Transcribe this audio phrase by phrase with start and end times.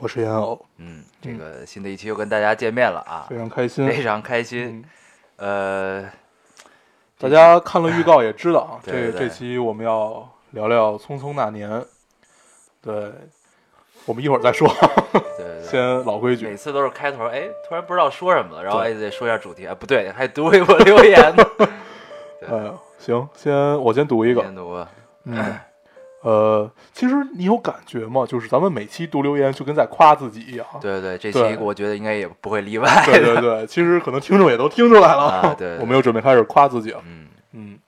[0.00, 3.88] 我是烟偶，嗯，这个新的一期又跟大家见面了啊，非常开心。
[3.88, 4.84] 非常开心。
[5.38, 6.10] 嗯，呃，
[7.18, 11.68] 大家看了预告也知道啊， 这这期我们要聊聊《匆匆那年》。
[12.80, 13.12] 对，
[14.06, 14.68] 我们一会儿再说，
[15.12, 15.62] 对对对。
[15.64, 16.56] 先老规矩每。
[16.56, 21.44] 次都是开头，哎，突然不知道说什么了，然后哎对得说一下主题，哎，不对，还读一波留言呢。
[22.42, 24.54] 哎呃，行，先我先读一个先。
[24.54, 24.88] 读吧
[25.24, 25.58] 嗯，
[26.22, 28.26] 呃，其实你有感觉吗？
[28.26, 30.66] 就是咱们每期读留言就跟在夸自己一样。
[30.80, 33.20] 对对对，这对期我觉得应该也不会例外对。
[33.20, 35.24] 对对， 其实可能听众也都听出来了。
[35.24, 37.00] 啊对对 我们又准备开始夸自己了。
[37.06, 37.78] 嗯，嗯，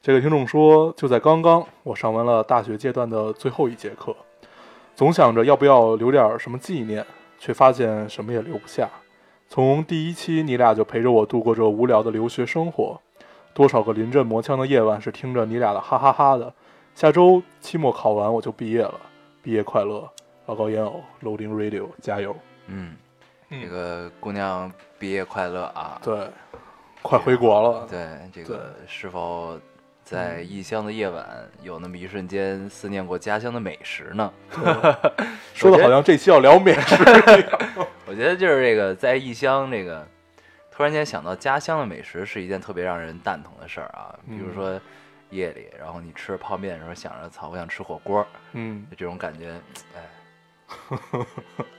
[0.00, 4.14] 这个听众说，就在刚刚，我上完了大学阶段的最后一节课，
[4.94, 7.04] 总想着要不要留点儿什么纪念，
[7.40, 8.88] 却发现什么也留不下。
[9.48, 13.00] 从第一期你俩就陪着我度过这无聊的留学生活，
[13.52, 16.54] 多少个临阵磨枪的夜晚是听着你俩的哈哈哈的。
[16.96, 18.98] 下周期末考完我就毕业了，
[19.42, 20.10] 毕业快乐！
[20.46, 22.34] 老高烟偶 Loading Radio 加油！
[22.68, 22.96] 嗯，
[23.50, 26.00] 嗯这个姑娘毕业快乐啊！
[26.02, 26.26] 对，
[27.02, 27.86] 快回国了。
[27.86, 29.60] 对，这个是否
[30.04, 31.26] 在异乡的夜晚
[31.60, 34.32] 有那么一瞬间思念过家乡的美食呢？
[35.52, 37.60] 说的好像这期要聊美食一样。
[38.08, 40.02] 我觉得就是这个在异乡，这个
[40.70, 44.18] 突然间想到家乡的美食是一件特别让人蛋疼的事儿啊。
[44.26, 44.80] 比如嗯说
[45.30, 49.60] 夜里，然后你吃泡面的时候想着操，我想吃火锅，嗯，就这种感觉，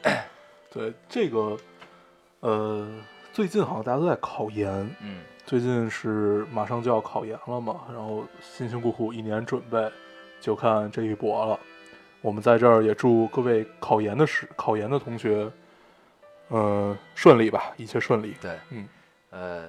[0.04, 0.28] 哎，
[0.72, 1.58] 对这个，
[2.42, 2.89] 呃，
[3.31, 4.70] 最近好像大家都在考研，
[5.02, 9.92] 嗯，最近是马上就要考研了嘛，然后辛辛苦苦一年准备，
[10.42, 11.60] 就看这一搏了。
[12.21, 15.50] 我们在这儿也祝各位考研的时考研的同学，
[16.50, 18.36] 呃、顺利吧，一切顺利。
[18.42, 18.88] 对，嗯。
[19.30, 19.67] 呃，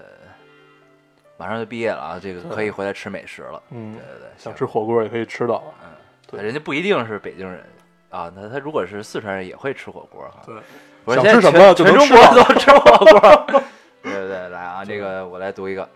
[1.39, 3.63] 马上就毕业了啊，这个可以回来吃美食了。
[3.71, 5.63] 嗯对，对对，想吃火锅也可以吃到。
[5.83, 5.89] 嗯，
[6.31, 7.65] 对人家不一定是北京人
[8.11, 10.43] 啊，那他如果是四川人也会吃火锅哈。
[10.47, 10.57] 对，
[11.05, 13.63] 我说现在想吃什么就全中国都吃火锅。
[14.03, 15.89] 对对对，来啊，这个我来读一个。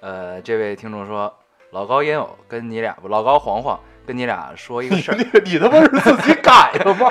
[0.00, 1.32] 呃，这位听众说，
[1.70, 5.16] 老高烟偶跟你俩不，老高黄黄跟你俩说一个事儿。
[5.44, 7.10] 你你他妈是自己改的吗？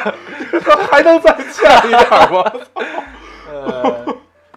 [0.90, 2.52] 还能再欠一点吗？
[3.52, 4.15] 呃，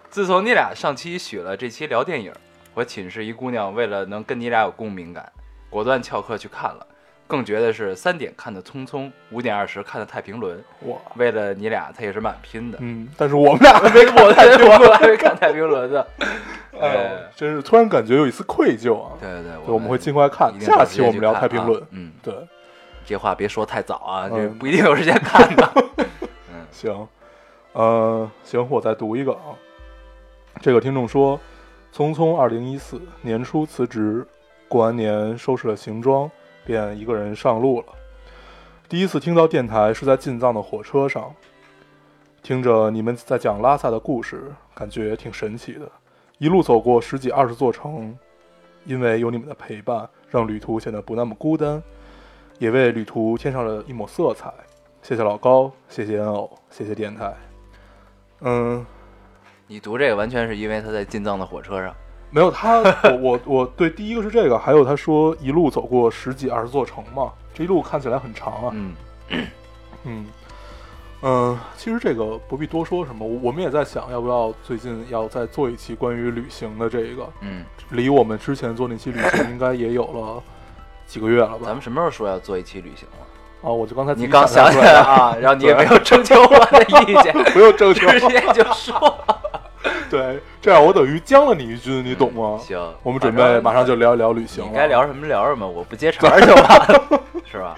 [0.09, 2.33] 自从你俩上期许了这期聊电影，
[2.73, 5.31] 我寝室一姑娘为了能跟你俩有共鸣感，
[5.69, 6.85] 果断翘课去看了。
[7.27, 10.57] 更觉得是，三点看的《匆匆》，五点二十看的《太平轮》。
[10.89, 12.79] 哇，为了你俩，她也是蛮拼的。
[12.81, 16.03] 嗯，但是我们俩还 没我我还没看《太平轮》呢。
[16.81, 16.99] 哎呦，
[17.35, 19.11] 真是突然感觉有一丝愧疚啊！
[19.21, 21.83] 对对对，我们会尽快看下期我们聊太平轮。
[21.91, 22.33] 嗯，对，
[23.05, 25.71] 这话别说太早啊，这嗯不一定有时间看的。
[26.49, 27.07] 嗯行，
[27.73, 29.53] 呃，行，我再读一个啊。
[30.61, 31.39] 这个听众说，
[31.93, 34.27] 匆匆二零一四年初辞职，
[34.67, 36.29] 过完年收拾了行装，
[36.65, 37.85] 便一个人上路了。
[38.89, 41.33] 第一次听到电台是在进藏的火车上，
[42.43, 45.89] 听着你们在讲拉萨的故事，感觉挺神奇的。
[46.39, 48.13] 一路走过十几二十座城，
[48.83, 51.81] 因为有你们的陪伴，让旅途显得不那么孤单，
[52.57, 54.53] 也为旅途添上了一抹色彩。
[55.01, 57.33] 谢谢老高，谢谢烟偶，谢谢电台。
[58.41, 58.85] 嗯，
[59.71, 61.95] 你读这个完全是因为他在进藏的火车上。
[62.31, 68.71] 没有他，我我我对，第一个是这个，还有他说一路走过十几二十座城嘛，这一路看起来很长啊。
[68.73, 68.95] 嗯
[70.05, 70.25] 嗯
[71.21, 80.41] 嗯，其实这个不必多说什么，我我们也在想要不要最近要再做一期关于旅行的这个，嗯，离我们之前做那期旅行应该也有了
[81.05, 81.59] 几个月了吧？
[81.65, 83.69] 咱们什么时候说要做一期旅行了？
[83.69, 89.15] 啊，我就刚才你刚想想起来了啊，然后你也没有征求我的意见， 不用征求，直接就说。
[90.11, 92.57] 对，这样我等于将了你一军，你懂吗？
[92.57, 94.65] 行，我们准备马上就聊一聊旅行。
[94.65, 97.75] 你该聊什么聊什么，我不接茬儿就完了， 是吧？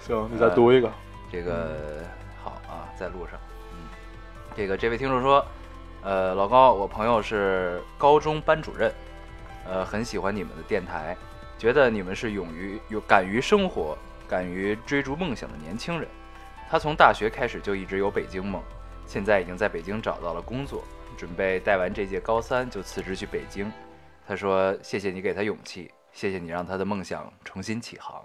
[0.00, 0.90] 行，你再读一个。
[1.32, 2.04] 这个
[2.42, 3.38] 好啊，在路上。
[3.72, 3.88] 嗯，
[4.56, 5.44] 这个这位听众说，
[6.02, 8.92] 呃，老高，我朋友是高中班主任，
[9.66, 11.16] 呃，很喜欢你们的电台，
[11.56, 13.96] 觉得你们是勇于有敢于生活、
[14.28, 16.08] 敢于追逐梦想的年轻人。
[16.68, 18.60] 他从大学开始就一直有北京梦，
[19.06, 20.82] 现在已经在北京找到了工作，
[21.20, 23.70] 准备带完这届高三就辞职去北京。
[24.26, 28.24] 他说：“谢谢你给他勇气，谢谢你让他的梦想重新起航。”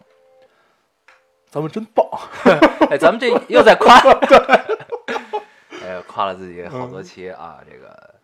[1.51, 2.07] 咱们真棒，
[2.89, 3.99] 哎，咱们这又在夸，
[5.83, 8.15] 哎呀，夸了自己好多期啊，这个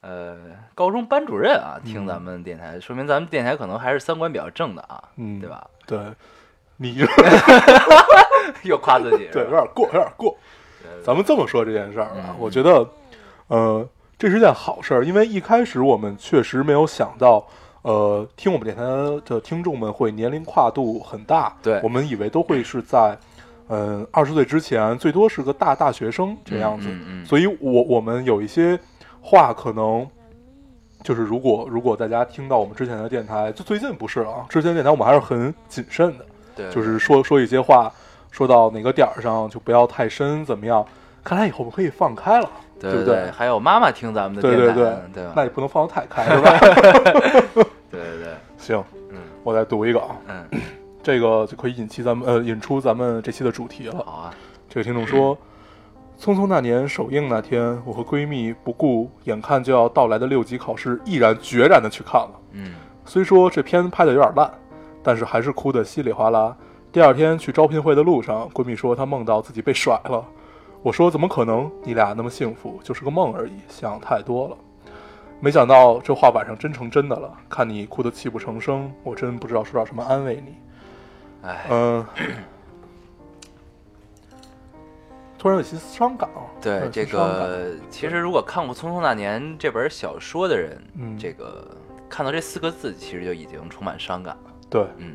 [0.00, 0.36] 呃
[0.74, 5.64] 高中班主任啊，听咱们电台，说明咱们电台可能还是三观比较正的啊，嗯对吧？
[5.86, 5.98] 对，
[6.76, 6.96] 你
[8.64, 10.36] 又夸自己，对有点过，有点过。
[11.04, 12.88] 咱们这么说这件事儿啊嗯，我觉得，
[13.48, 13.88] 呃，
[14.18, 17.46] 这是件好事儿，因为一开始我们确实没有想到，
[17.82, 18.82] 呃，听我们电台
[19.24, 23.16] 的听众们会年龄跨度很大，对我们以为都会是在，
[23.68, 28.78] 嗯、二十岁之前，最多是个大大学生这样子，嗯嗯嗯所以我我们有一些
[29.20, 30.06] 话可能。
[31.04, 36.26] 就是如果如果大家听到我们之前的电台，就最近不是啊，之前的电台我们还是很谨慎的，
[36.56, 37.90] 对，就是说说一些话，
[38.32, 40.84] 说到哪个点儿上就不要太深，怎么样？
[41.22, 45.00] 看来以后我们可以放开了，对对不对还有妈妈听咱们的对电台，对对吧？
[45.14, 46.58] 对那也不能放得太开， 是吧？
[47.90, 50.44] 对对对，行，嗯我再读一个啊，嗯，
[51.02, 54.02] 这个就可以引起咱们呃引出咱们这期的主题了。
[54.04, 54.34] 好啊，
[54.68, 55.36] 这个听众说，
[56.20, 62.30] 匆匆那年首映那天，我和闺蜜不顾眼看就要到来的六级考试，毅然决然的去看了。
[62.52, 64.50] 嗯虽说这片拍的有点烂，
[65.02, 66.54] 但是还是哭得稀里哗啦。
[66.92, 70.22] 第二天去招聘会的路上，闺蜜说她梦到自己被甩了。
[70.82, 71.70] 我说怎么可能？
[71.82, 74.56] 你俩那么幸福，就是个梦而已，想太多了。
[75.40, 77.32] 没想到这话晚上真成真的了。
[77.48, 80.56] 看你哭得泣不成声，我真不知道说点什么安慰你。
[81.42, 82.06] 哎，嗯、
[85.38, 86.42] 突然有些伤感啊。
[86.60, 91.76] 对这个，其实如果看过《匆匆那年》这本小说的人，嗯这个
[92.08, 94.50] 看到这四个字，其实就已经充满伤感了。
[94.70, 95.14] 对，嗯，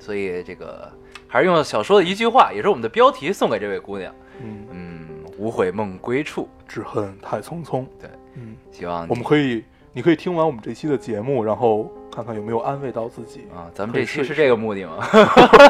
[0.00, 0.90] 所以这个
[1.28, 4.12] 还是用小说的一句话，也是我们的标题，送给这位姑娘。
[4.42, 6.48] 嗯，嗯，无悔梦归处。
[6.68, 7.86] 只恨太匆匆。
[8.00, 9.62] 对，嗯，希望我们可以，
[9.92, 13.46] 你可以听完我们这期的节目，然后看看有没有安慰到自己。
[13.54, 15.06] 啊，咱们这期是这个目的吗？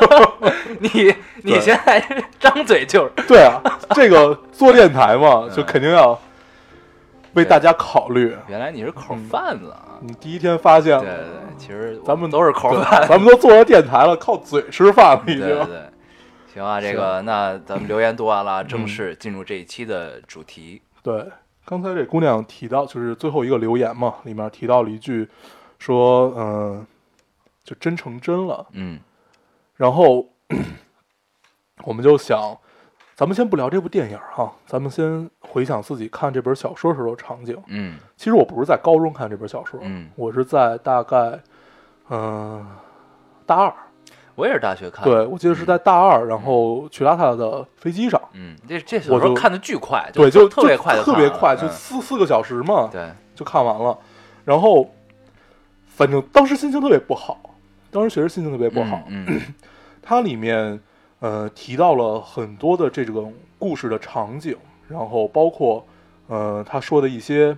[0.80, 2.02] 你你现在
[2.40, 3.60] 张嘴就是对啊，
[3.94, 6.18] 这个做电台嘛，嗯就肯定要
[7.34, 8.34] 为大家考虑。
[8.48, 9.98] 原来你是口贩子啊！
[10.00, 13.06] 你第一天发现了，对对对，其实咱们都是口对贩。
[13.06, 15.46] 咱们都做了电台了，靠嘴吃饭了，已经。
[15.46, 15.82] 对，
[16.56, 20.80] 行啊，这个那咱们留言读完了， 正式进入这一期的主题。
[21.02, 21.30] 对，
[21.66, 25.28] 刚才这姑娘提到，就是最后一个留言嘛，里面提到了一句，
[25.78, 26.86] 说，嗯、
[27.62, 28.66] 就真成真了。
[28.72, 28.98] 嗯
[29.76, 30.26] 然后
[31.84, 32.56] 我们就想，
[33.14, 37.62] 咱们先不聊这部电影哈，咱们先回想自己看这本小说时候的场景。
[37.66, 41.38] 嗯其实我不是在高中看这本小说，嗯，我是在大概，
[42.08, 42.66] 嗯、
[43.44, 43.72] 大二，
[44.36, 45.10] 我也是大学看的。
[45.10, 53.98] 对我记得是在大二，然后去拉萨的飞机上，嗯，这这小我就时候看的巨快，对，就特别快特别快，就嗯四四个小时嘛，对，就看完了。
[54.44, 54.88] 然后，
[55.88, 57.56] 反正当时心情特别不好，
[57.90, 59.02] 当时确实心情特别不好。
[59.08, 59.40] 嗯嗯
[60.02, 60.78] 它里面
[61.18, 64.56] 呃提到了很多的这种故事的场景，
[64.86, 65.84] 然后包括
[66.28, 67.56] 呃他说的一些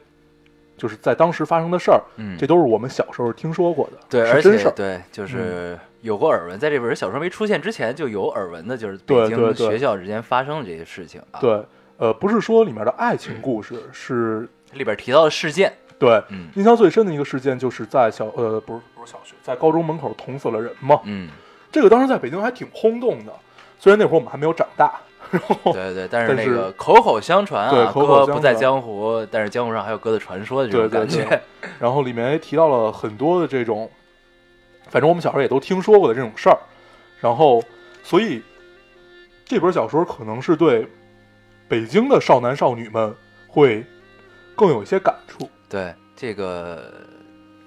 [0.78, 4.72] 就是在当时发生的事儿，嗯，这都是我们小时候听说过的，对，而是真事儿。
[4.74, 11.62] 对，就是有过耳闻，在这本小说没出现之前就有耳闻的，就是北京学校之间发生的这些事情啊。，对，
[11.96, 16.48] 呃，不是说里面的爱情故事，是里边提到的事件，对嗯。
[16.54, 21.00] 印象最深的一个事件，就是在小呃不是不是小学，在高中门口捅死了人嘛。
[21.04, 21.28] 嗯，
[21.72, 23.32] 这个当时在北京还挺轰动的，
[23.78, 31.24] 虽然那会儿我们还没有长大，然后对对，但是那个口口相传啊，对口口相哥不在江湖，但是江湖上还有哥的传说的这种对对感觉。
[31.28, 31.40] 对。
[31.80, 33.90] 然后里面也提到了很多的这种，
[34.88, 36.58] 反正我们小时候也都听说过的这种事儿，
[37.20, 37.62] 然后
[38.02, 38.42] 所以
[39.44, 40.86] 这本小说可能是对
[41.68, 43.14] 北京的少男少女们
[43.46, 43.84] 会
[44.56, 45.48] 更有一些感触。
[45.68, 46.92] 对这个，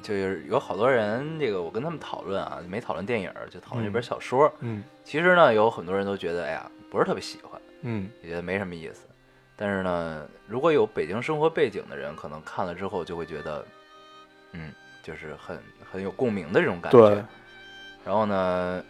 [0.01, 4.51] 就是有好多人，这个我跟他们讨论啊，没讨论电影，就讨论这本嗯小说。
[4.59, 9.07] 嗯其实呢，有很多人都觉得，哎呀，不是特别喜欢，嗯也觉得没什么意思。
[9.55, 13.63] 但是呢，如果有北京生活背景的人，可能看了之后就会觉得，
[14.53, 15.59] 嗯，就是很
[15.91, 17.25] 很有共鸣的这种感觉。
[18.05, 18.83] 然后呢，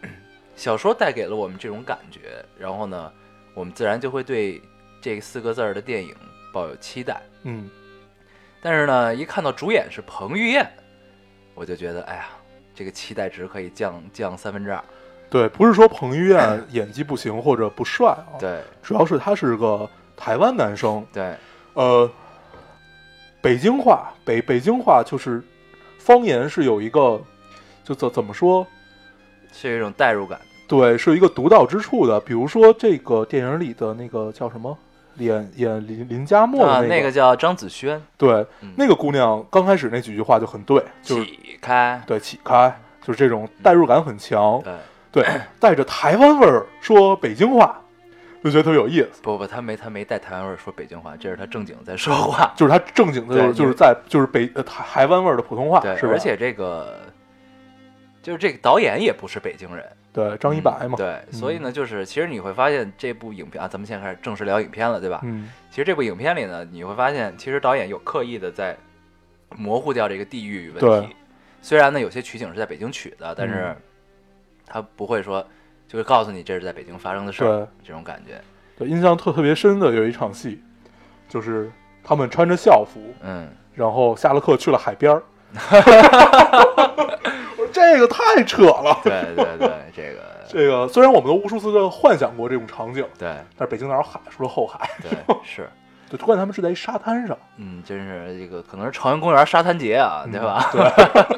[0.56, 3.12] 小说带给了我们这种感觉，然后呢，
[3.54, 4.60] 我们自然就会对
[5.00, 6.14] 这四个字儿的电影
[6.52, 7.20] 抱有期待。
[7.42, 7.68] 嗯
[8.64, 10.64] 但是呢，一看到主演是彭于晏，
[11.54, 12.28] 我就觉得，哎呀，
[12.74, 14.82] 这个期待值可以降降三分之二。
[15.28, 21.34] 对，不是说彭于晏演技不行或者不帅啊，对主要是他是个台湾男生，对，
[21.74, 22.08] 呃，
[23.40, 25.42] 北京话北北京话就是
[26.02, 27.22] 方言是有一个，
[27.84, 28.66] 就怎怎么说？
[29.52, 30.40] 是有一种代入感。
[30.66, 32.18] 对，是有一个独到之处的。
[32.18, 34.76] 比如说这个电影里的那个叫什么，
[35.18, 44.60] 演演林林佳默的啊，那那个叫张子萱，对，嗯那个姑娘刚开始那几句话就很对，就是起开，对起开，就是这种代入感很强。
[45.12, 47.81] 对，对，带着台湾味儿说北京话，
[48.42, 49.22] 就觉得特别有意思。
[49.22, 52.52] 不不，他没他没带台湾味儿说北京话，这是他正经在说话。
[52.56, 56.06] 就是他正经的，就是就是在就是北呃台台湾味儿的普通话，对，是？
[56.06, 57.00] 而且这个
[58.22, 65.20] 就是这个导演也不是北京人，对张一白嘛，嗯对，所以呢，就是其实你会发现这部影片啊，咱们现在开始正式聊影片了，对吧？
[65.24, 68.76] 嗯，其实这部影片里呢，你会发现，其实导演有刻意的在
[69.56, 71.16] 模糊掉这个地域问对题。
[71.60, 73.76] 虽然呢，有些取景是在北京取的，但是嗯
[74.66, 75.46] 他不会说
[75.92, 78.40] 就会告诉你这是在北京发生的事儿对，这种感觉。
[78.78, 80.62] 对，印象特特别深的有一场戏，
[81.28, 81.70] 就是
[82.02, 85.22] 他们穿着校服，嗯，然后下了课去了海边儿。
[87.52, 88.98] 我说这个太扯了。
[89.04, 94.18] 对对对，这个这个虽然我们都无数次的幻想过这种场景，对但是北京哪有海？
[94.30, 95.10] 除了后海，对
[95.44, 95.68] 是。
[96.08, 100.70] 就突然他们是在一沙滩上，嗯，真是这个可能是朝阳公园沙滩节啊，对吧？
[100.74, 100.92] 嗯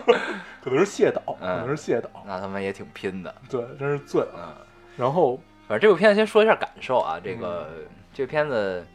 [0.06, 0.16] 对，
[0.64, 4.32] 可能是蟹岛，可嗯能是蟹岛，那他们也挺拼的，对，真是醉了。
[4.38, 4.66] 嗯。
[4.96, 8.86] 然后，反正这部片子先说一下感受啊，这个、嗯这个片子，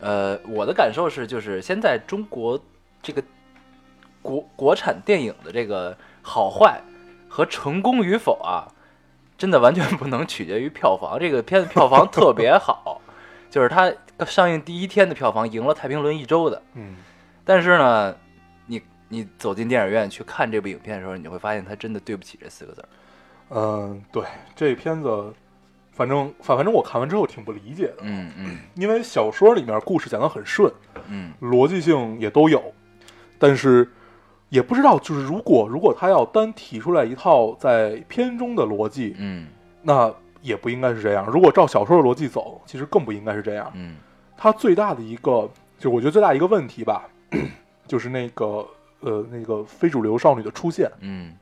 [0.00, 2.58] 呃，我的感受是，就是现在中国
[3.02, 3.22] 这个
[4.22, 6.80] 国国产电影的这个好坏
[7.28, 8.64] 和成功与否啊，
[9.36, 11.18] 真的完全不能取决于票房。
[11.18, 13.02] 这个片子票房特别好，
[13.50, 13.92] 就是它
[14.24, 16.62] 上映第一天的票房赢了《太平轮》一周的。
[16.74, 16.94] 嗯，
[17.44, 18.16] 但是呢，
[19.14, 22.88] 你你走进电影院去看这部影片的时候，你会发现它真的对不起这四个字儿。
[23.50, 24.24] 嗯，对，
[24.56, 25.32] 这片子，
[25.92, 30.72] 反正反反正我看完之后挺不理解的，嗯嗯因为小说里面故事讲得很顺，
[31.08, 32.60] 嗯逻辑性也都有，
[33.38, 33.88] 但是
[34.48, 39.46] 也不知道，就是如果如果他要单提出来一套在片中的逻辑，嗯
[39.82, 41.26] 那也不应该是这样。
[41.26, 43.70] 如果照小说的逻辑走，其实更不应该是这样。
[43.74, 43.96] 嗯
[44.36, 47.08] 它最大的一个，就我觉得最大一个问题吧，
[47.86, 48.66] 就是那个
[49.04, 51.32] 呃那个非主流少女的出现，嗯，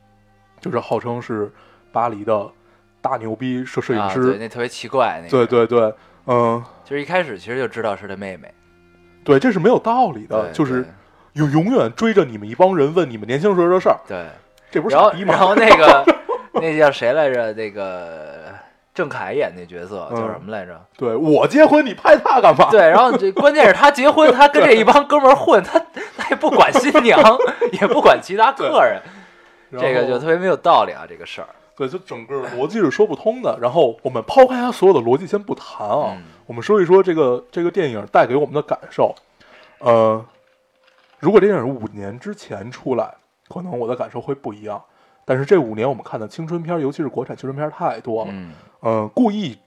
[0.59, 1.51] 就是号称是
[1.91, 2.47] 巴黎的
[3.01, 5.93] 大牛逼摄摄影啊、师，对，那特别奇怪，那个对对对，
[6.27, 8.53] 嗯、就是一开始其实就知道是他妹妹，
[9.23, 10.85] 对，这是没有道理的，就是
[11.33, 14.25] 永永远追着你们一帮人问你们年轻时候的事儿，对，
[14.69, 15.33] 这不是然后傻逼吗？
[15.33, 16.05] 然后那个
[16.53, 17.53] 那叫谁来着？
[17.53, 18.53] 那个
[18.93, 20.79] 郑恺演那角色嗯叫什么来着？
[20.97, 22.69] 对我结婚，你拍他干嘛？
[22.69, 25.79] 对，然后这关键是他结婚，他跟这一帮哥们儿混，他
[26.17, 27.19] 他也不管新娘，
[27.81, 29.01] 也不管其他客人，
[29.79, 31.47] 这个就特别没有道理啊，这个事儿。
[31.75, 33.57] 对，就整个逻辑是说不通的。
[33.59, 39.15] 然后我们抛开他所有的逻辑先不谈啊，嗯我们说一说这个这个电影带给我们的感受。
[39.79, 40.23] 呃，
[41.19, 43.11] 如果这电影五年之前出来，
[43.49, 44.79] 可能我的感受会不一样。
[45.25, 48.51] 但是这五年我们看的青春片，尤其是国产青春片太多了，嗯
[48.83, 49.57] 嗯、故意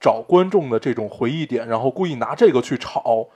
[0.00, 3.26] 找观众的这种回忆点，然后故意拿这个去炒，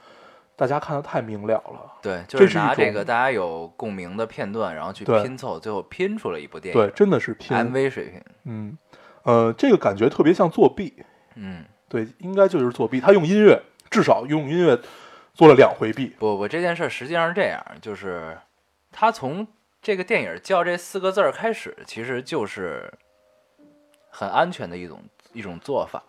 [0.55, 1.93] 大家看的太明了了。
[2.01, 6.81] 对，就是拿这个大家有共鸣的片段，然后去拼凑，最后拼出了一部电影。
[6.81, 8.23] 对，真的是拼，，MV 水平。
[8.45, 8.79] 嗯，
[9.23, 11.03] 呃，这个感觉特别像作弊。
[11.35, 13.01] 嗯，对，应该就是作弊。
[13.01, 13.61] 他用音乐，
[13.91, 14.79] 至少用音乐
[15.35, 16.15] 做了两回弊。
[16.19, 18.37] 不不，这件事儿实际上是这样，就是
[18.93, 19.47] 他从
[19.81, 22.93] 这个电影叫这四个字儿开始，其实就是
[24.11, 26.03] 很安全的一种一种做法。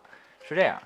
[0.48, 0.82] 是这样，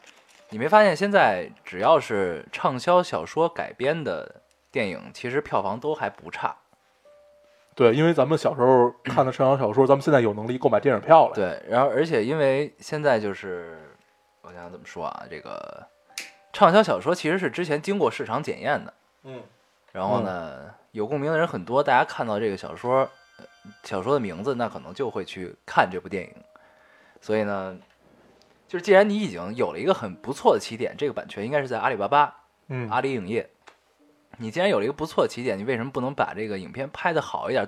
[0.50, 4.42] 你没发现现在只要是畅销小说改编的
[4.72, 6.56] 电影，其实票房都还不差。
[7.76, 13.80] 对，因为咱们小时候 看的畅销小说，咱们现在有能力购买电影票了。，对，然后而且因为现在就是
[14.42, 15.88] 我想想怎么说啊，这个
[16.52, 18.94] 畅销小说其实是之前经过市场检验的。
[19.24, 19.42] 嗯，
[19.92, 23.46] 然后呢，有共鸣的人很多，大家看到这个小说，呃
[23.84, 26.36] 小说的名字，那可能就会去看这部电影。
[27.24, 27.78] 所以呢，
[28.68, 32.36] 就是既然你已经有了一个很不错的起点，这个版权应该是在阿里巴巴、
[32.68, 33.50] 嗯，阿里影业。
[34.40, 37.66] 你既然有了一个不错的起点，你为什么不能把这个影片拍的好一点，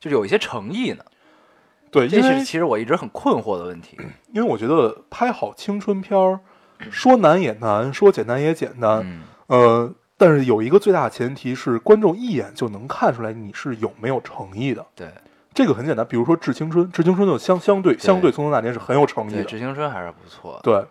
[0.00, 1.04] 就是有一些诚意呢？
[1.90, 3.98] 对，这是其实我一直很困惑的问题。
[4.32, 6.40] 因为我觉得拍好青春片儿，
[6.90, 9.02] 说难也难，说简单也简单。
[9.04, 14.86] 嗯，呃，但是有一个最大的前提是，观众一眼就能看出来你是有没有诚意的。
[14.94, 15.08] 对
[15.56, 19.44] 这个很简单，比如说《致青春》，《致青春》就相相对相对《匆匆那年》是很有诚意对，的。
[19.48, 20.60] 《致青春》还是不错的。
[20.62, 20.84] 对，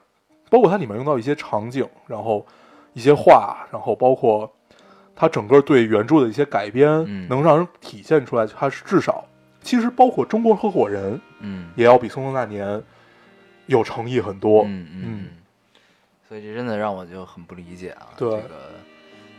[0.50, 2.44] 包括它里面用到一些场景，然后
[2.94, 4.52] 一些话，然后包括
[5.16, 9.24] 它整个对原著的一些改编，嗯能让人体现出来，它是至少
[9.62, 12.68] 其实包括中国合伙人嗯也要比《匆匆那年》
[13.68, 14.64] 有诚意很多。
[14.64, 15.28] 嗯嗯嗯
[16.28, 18.08] 所以这真的让我就很不理解啊。
[18.18, 18.56] 对这个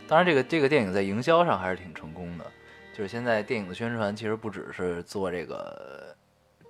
[0.07, 2.45] 当然这个这个电影在营销上还是挺成功的，
[2.97, 6.15] 就是现在电影的宣传其实不只是做这个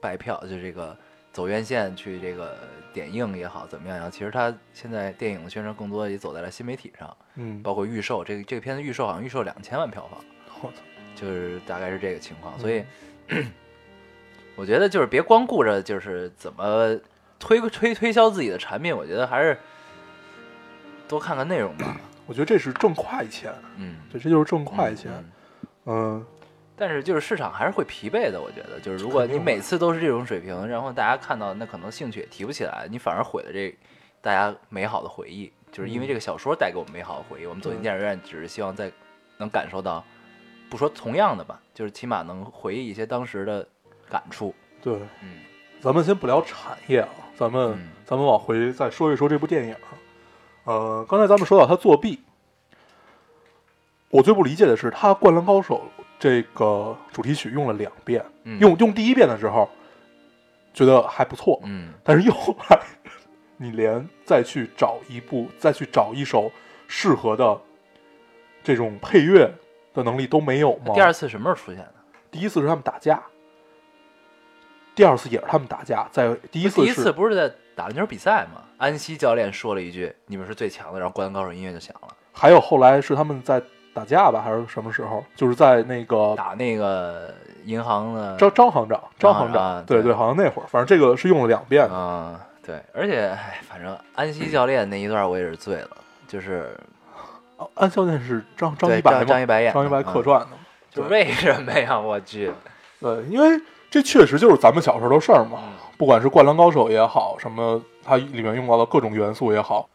[0.02, 0.94] 拜票，就这个
[1.32, 2.58] 走院线去这个
[2.92, 10.20] 点映也好怎么样也好，其实它现在电影的宣传更多也走在了新媒体上，嗯，包括预售，这个这个片子预售好像预售两千万票房。
[10.62, 10.78] 我操
[11.16, 12.84] 就是大概是这个情况，嗯所以
[14.58, 17.00] 我觉得就是别光顾着就是怎么
[17.40, 19.58] 推推推销自己的产品，我觉得还是
[21.08, 21.96] 多看看内容吧。
[22.26, 25.10] 我觉得这是挣快钱，嗯，对，这就是挣快钱。
[25.14, 25.32] 嗯嗯，
[26.75, 33.75] 但是就是市场还是会疲惫的，我觉得，就是如果你每次都是这种水平，然后大家看到那可能兴趣也提不起来，你反而毁了这
[34.22, 35.51] 大家美好的回忆。
[35.72, 38.91] 就是因为嗯这个小说带给我们美好的回忆，我们走进电影院只是希望在
[39.38, 40.03] 能感受到，
[40.70, 43.67] 不说同样的吧，就是起码能回忆一些当时的
[44.10, 44.56] 感触。
[44.82, 45.39] 对，嗯
[45.82, 49.75] 咱们先不聊产业啊，咱们、嗯咱们往回再说一说这部电影。
[50.63, 52.20] 呃，刚才咱们说到他作弊，
[54.10, 59.70] 我最不理解的是他《灌篮高手》这个主题曲用了两遍，嗯，用用第一遍的时候
[60.74, 62.34] 觉得还不错，嗯但是又
[62.70, 62.80] 来
[63.58, 66.52] 你连再去找一部，再去找一首
[66.88, 67.60] 适合的
[68.64, 69.52] 这种配乐
[69.94, 70.94] 的能力都没有吗？
[70.94, 71.94] 第二次什么时候出现的？
[72.32, 73.22] 第一次是他们打架，
[74.96, 78.64] 第二次也是他们打架，在第一次第一次不是在打篮球比赛吗？
[78.78, 83.62] 安西教练说了一句：“你们是最强的。”然后《灌篮高手》音乐就响了，还有后来是他们在
[83.98, 85.24] 打架吧，还是什么时候？
[85.36, 87.34] 就是在那个打那个
[87.66, 91.88] 银行的张张行长，张行长，啊对对对，好像那会儿，反正这个是用了两遍。
[91.92, 95.89] 嗯，对，而且哎，反正安西教练那一段我也是醉了，
[96.27, 96.77] 就是
[97.58, 99.24] 哦安教练是张张一白吗？
[99.25, 100.51] 张一白演张一白客嗯串的嘛。
[100.92, 102.00] 就为什么呀？
[102.00, 102.51] 我去，
[103.00, 105.60] 对，因为这确实就是咱们小时候的事儿嘛。
[105.63, 109.89] 嗯不管是《灌篮高手》也好，什么它里面用到的各种元素也好，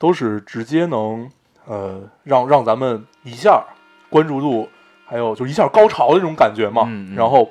[0.00, 1.30] 都是直接能
[1.66, 3.64] 呃让让咱们一下
[4.10, 4.68] 关注度，
[5.06, 6.82] 还有就一下高潮的这种感觉嘛。
[6.86, 7.50] 嗯嗯然后，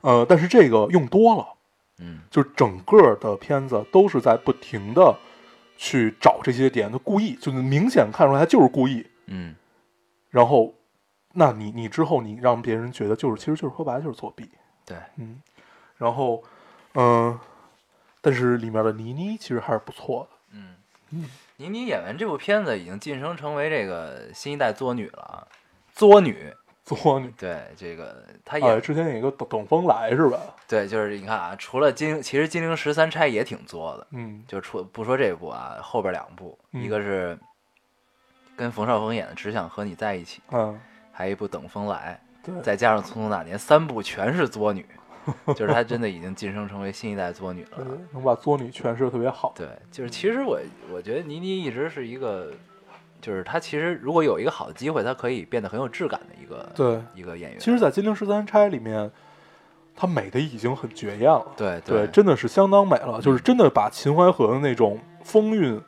[0.00, 1.46] 呃，但是这个用多了，
[1.98, 5.14] 嗯就是整个的片子都是在不停的
[5.76, 9.06] 去找这些点，他故意就是明显看出来他就是故意。
[9.26, 9.54] 嗯
[10.30, 10.72] 然后，
[11.32, 14.48] 那你你之后你让别人觉得就是其实就是说白了就是作弊。
[14.86, 15.40] 对，嗯，
[15.96, 16.42] 然后，
[16.94, 17.38] 嗯、
[18.20, 20.36] 但是里面的倪妮其实还是不错的。
[20.52, 20.76] 嗯
[21.10, 21.24] 嗯，
[21.60, 25.46] 倪妮演完这部片子已经晋升成为这个新一代作女了啊，
[25.92, 26.50] 作女。
[26.82, 30.40] 作女，对这个她演、哎，之前有一个等等风来是吧？
[30.66, 34.42] 对，就是你看啊，除了金，其实《金陵十三钗》也挺作的，嗯。
[34.48, 36.82] 就除不说这部啊，后边两部，嗯。
[36.82, 37.38] 一个是
[38.56, 40.80] 跟冯绍峰演的《只想和你在一起》，嗯，
[41.12, 44.84] 还有一部《等风来对》，，再加上《匆匆那年》，三部全是作女，
[45.54, 47.86] 就是她真的已经晋升成为新一代作女了。
[48.12, 49.52] 能把作女诠释的特别好。
[49.56, 50.58] 对，就是其实我
[50.92, 52.52] 我觉得倪妮一直是一个，
[53.20, 57.58] 就是她其实如果有一个好的机会，她可以变得很有质感的一个对，一个演员。
[57.60, 59.10] 其实，在《金陵十三钗》里面，
[59.94, 61.46] 她美的已经很绝艳了。
[61.56, 65.80] 对对，真的是相当美了，就是真的把秦淮河的那种风韵，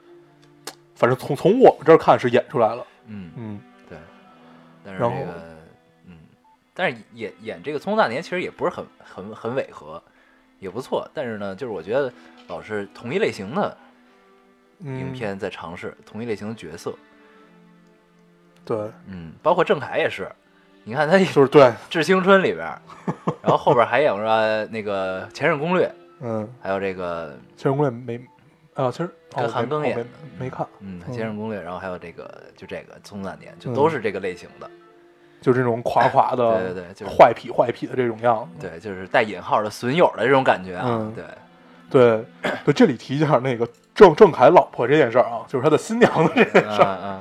[0.94, 2.86] 反正从从我们这儿看是演出来了。
[3.06, 3.98] 嗯嗯，对，
[4.84, 5.51] 但是然后这个，嗯，
[6.74, 10.02] 但是演演这个《匆匆那年》其实也不是很很很违和，
[10.58, 11.08] 也不错。
[11.12, 12.12] 但是呢，就是我觉得
[12.48, 13.76] 老是同一类型的
[14.80, 14.98] 嗯。
[15.00, 16.94] 影片在尝试、同一类型的角色，
[18.64, 20.30] 对，嗯，包括郑恺也是，
[20.84, 22.66] 你看他《就是对， 致青春》里边，
[23.42, 25.86] 然后后边还演了那个《前任攻略》，
[26.20, 28.26] 嗯，还有这个前任攻略没
[28.74, 30.04] 啊，其实跟韩庚演的
[30.38, 31.12] 没没看，嗯《嗯。
[31.12, 33.74] 前任攻略》，然后还有这个就这个《匆匆那年》，就嗯。
[33.74, 34.70] 都是这个类型的，
[35.42, 38.66] 就这种垮垮的，对对对就是坏痞坏痞的这种样子。
[38.66, 41.24] 对，就是带引号的损友的这种感觉啊，嗯对。
[41.90, 42.24] 对
[42.64, 47.20] 对，这里提一下那个郑郑恺老婆这件事儿啊，就是他的新娘子这件事儿，嗯嗯，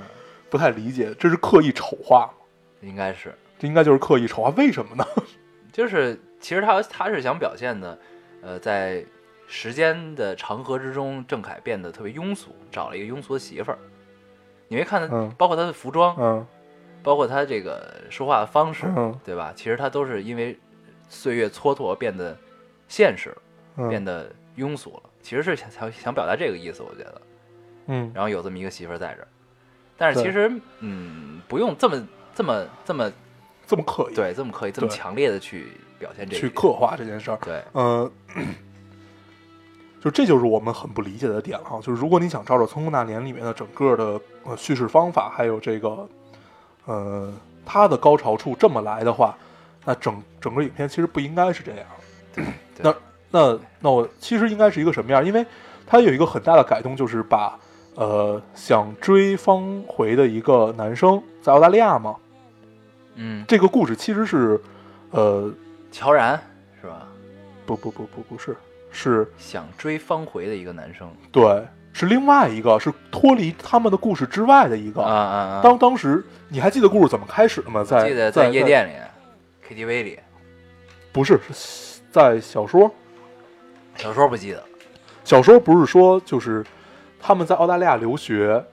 [0.49, 2.33] 不太理解，这是刻意丑化吗？
[2.79, 5.05] 应该是，这应该就是刻意丑化，为什么呢？
[5.73, 7.99] 就是其实他他是想表现的，
[8.41, 9.03] 呃，在
[9.45, 13.77] 时间的长河之中，郑恺变得特别庸俗，找了一个庸俗的媳妇儿。
[14.69, 16.47] 你没看他，嗯包括他的服装，嗯
[17.03, 19.53] 包括他这个说话的方式，嗯对吧？
[19.55, 20.57] 其实他都是因为
[21.09, 22.37] 岁月蹉跎变得
[22.87, 23.29] 现实
[23.75, 25.09] 了，变嗯得庸俗了。
[25.21, 27.21] 其实是想想想表达这个意思，我觉得。
[27.87, 29.27] 嗯，然后有这么一个媳妇儿在这儿，
[29.97, 33.11] 但是其实，嗯，不用这么这么这么
[33.65, 37.37] 这么刻意，对这么刻意这么强烈的去表现这个去刻画这件事儿。
[37.41, 38.09] 对，呃，
[39.99, 46.07] 就这就是我们很不理解的点哈，就是如果你想照着《匆匆那年》里面的整个的呃叙事方法，还有这个
[46.85, 47.33] 呃
[47.65, 49.37] 它的高潮处这么来的话，
[49.85, 51.85] 那整整个影片其实不应该是这样。
[52.33, 52.45] 对
[52.79, 52.95] 那
[53.31, 55.25] 那那我其实应该是一个什么样？
[55.25, 55.45] 因为
[55.85, 57.59] 它有一个很大的改动，就是把
[57.95, 62.15] 呃想追方回的一个男生在澳大利亚嘛，
[63.15, 64.59] 嗯，这个故事其实是
[65.11, 65.51] 呃
[65.91, 66.41] 乔然
[66.81, 67.07] 是吧？
[67.65, 68.57] 不不不不不是
[68.91, 75.01] 是想追方回的一个男生对，是另外一个，是脱离他们的故事之外的一个。
[75.01, 75.61] 啊啊啊！
[75.61, 77.83] 当当时你还记得故事怎么开始的吗？
[77.83, 80.19] 在记得在夜店里、KTV 里，
[81.11, 82.89] 不是是在小说，
[83.95, 84.63] 小说不记得，
[85.23, 86.65] 小说不是说就是
[87.19, 88.63] 他们在澳大利亚留学，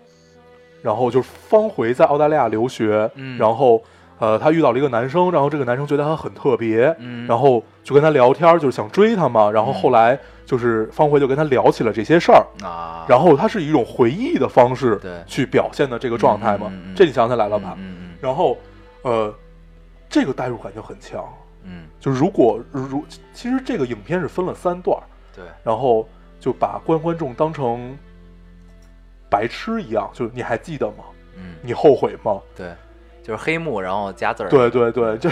[0.83, 3.83] 然后就是方回在澳大利亚留学，嗯然后
[4.19, 17.75] 呃他遇到了一个男生，然后这个男生觉得他很特别，嗯，然后就跟他聊天，就是想追他嘛，然后后来就是方茴就跟他聊起了这些事儿，啊，然后他是以一种回忆的方式对去表现的这个状态嘛，这你想起来了吧？
[17.79, 18.57] 嗯嗯然后
[19.03, 19.33] 呃
[20.09, 21.25] 这个代入感就很强，
[21.63, 25.05] 嗯，就如果如其实这个影片是分了三段儿，
[25.37, 26.09] 对，然后
[26.41, 27.97] 就把观观众当成
[29.31, 31.05] 白痴一样，就是你还记得吗？
[31.37, 32.41] 嗯你后悔吗？
[32.57, 32.73] 对，
[33.29, 35.29] 就是黑幕，然后加字儿，对对对，这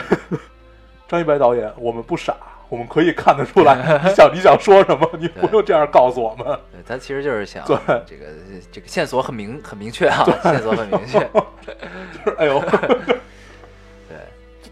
[1.09, 2.37] 张一白导演，我们不傻，
[2.69, 6.45] 我们可以看得出来你想你想说什么，你不用这样告诉我们。
[6.71, 8.27] 对他其实就是想对这个
[8.71, 11.19] 这个线索很明很明确啊，线索很明确，
[12.23, 12.61] 就是哎呦，
[14.11, 14.19] 对，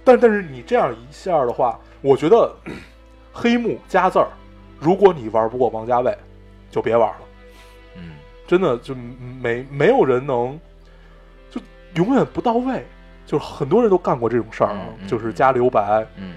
[0.05, 2.55] 但但是你这样一下的话，我觉得
[3.33, 4.29] 黑幕加字儿，
[4.79, 6.15] 如果你玩不过王家卫，
[6.71, 7.17] 就别玩了。
[7.97, 8.03] 嗯
[8.47, 8.95] 真的就
[9.41, 10.61] 没没有人能
[11.51, 11.59] 就
[11.95, 12.85] 永远不到位，
[13.35, 16.07] 就是很多人都干过这种事儿啊，就是加留白。
[16.14, 16.37] 嗯，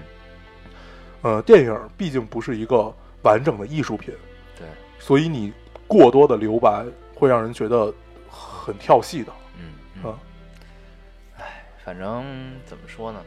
[1.22, 4.12] 呃，电影毕竟不是一个完整的艺术品，
[4.58, 4.66] 对，
[4.98, 5.52] 所以你
[5.86, 6.84] 过多的留白
[7.14, 7.94] 会让人觉得
[8.28, 9.32] 很跳戏的。
[9.58, 10.18] 嗯啊，
[11.38, 12.24] 哎，反正
[12.66, 13.22] 怎么说呢？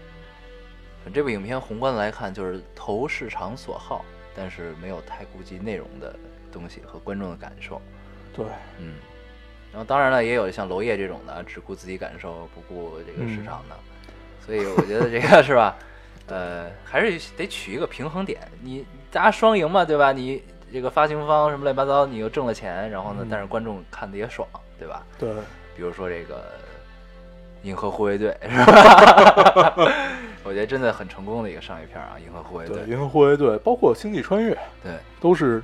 [1.02, 4.04] 反正这部影片宏观来看，就是投市场所好，
[4.36, 6.14] 但是没有太顾及内容的
[6.52, 7.82] 东西和观众的感受。
[8.34, 8.46] 对，
[8.80, 8.96] 嗯，
[9.72, 13.76] 然后当然了，也有像娄烨这种的，只顾自己感受，不顾这个市场的。
[14.46, 15.76] 所以我觉得这个是吧？
[16.28, 18.40] 呃，还是得取一个平衡点。
[18.62, 20.12] 你大家双赢嘛，对吧？
[20.12, 24.48] 你这个发行方什么乱七八糟，你又挣了钱，然后呢嗯，但是观众看的也爽，
[24.80, 25.04] 对吧？
[25.20, 25.30] 对，
[25.76, 26.44] 比如说这个
[27.64, 29.74] 银河护卫队是吧？
[30.44, 32.86] 我觉得真的很成功的一个商业片啊，银河护卫对，队。
[32.88, 35.62] 银河护卫队，包括星际穿越，对，都是，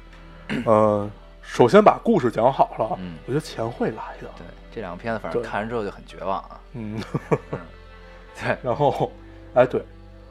[0.66, 1.10] 呃，
[1.48, 3.18] 首先把故事讲好了，嗯。
[3.26, 4.28] 我觉得钱会来的。
[4.38, 6.60] 对，这两个片子反正看完之后就很绝望啊。
[6.74, 7.02] 嗯，
[8.40, 9.12] 对，然后，
[9.56, 9.82] 哎，对，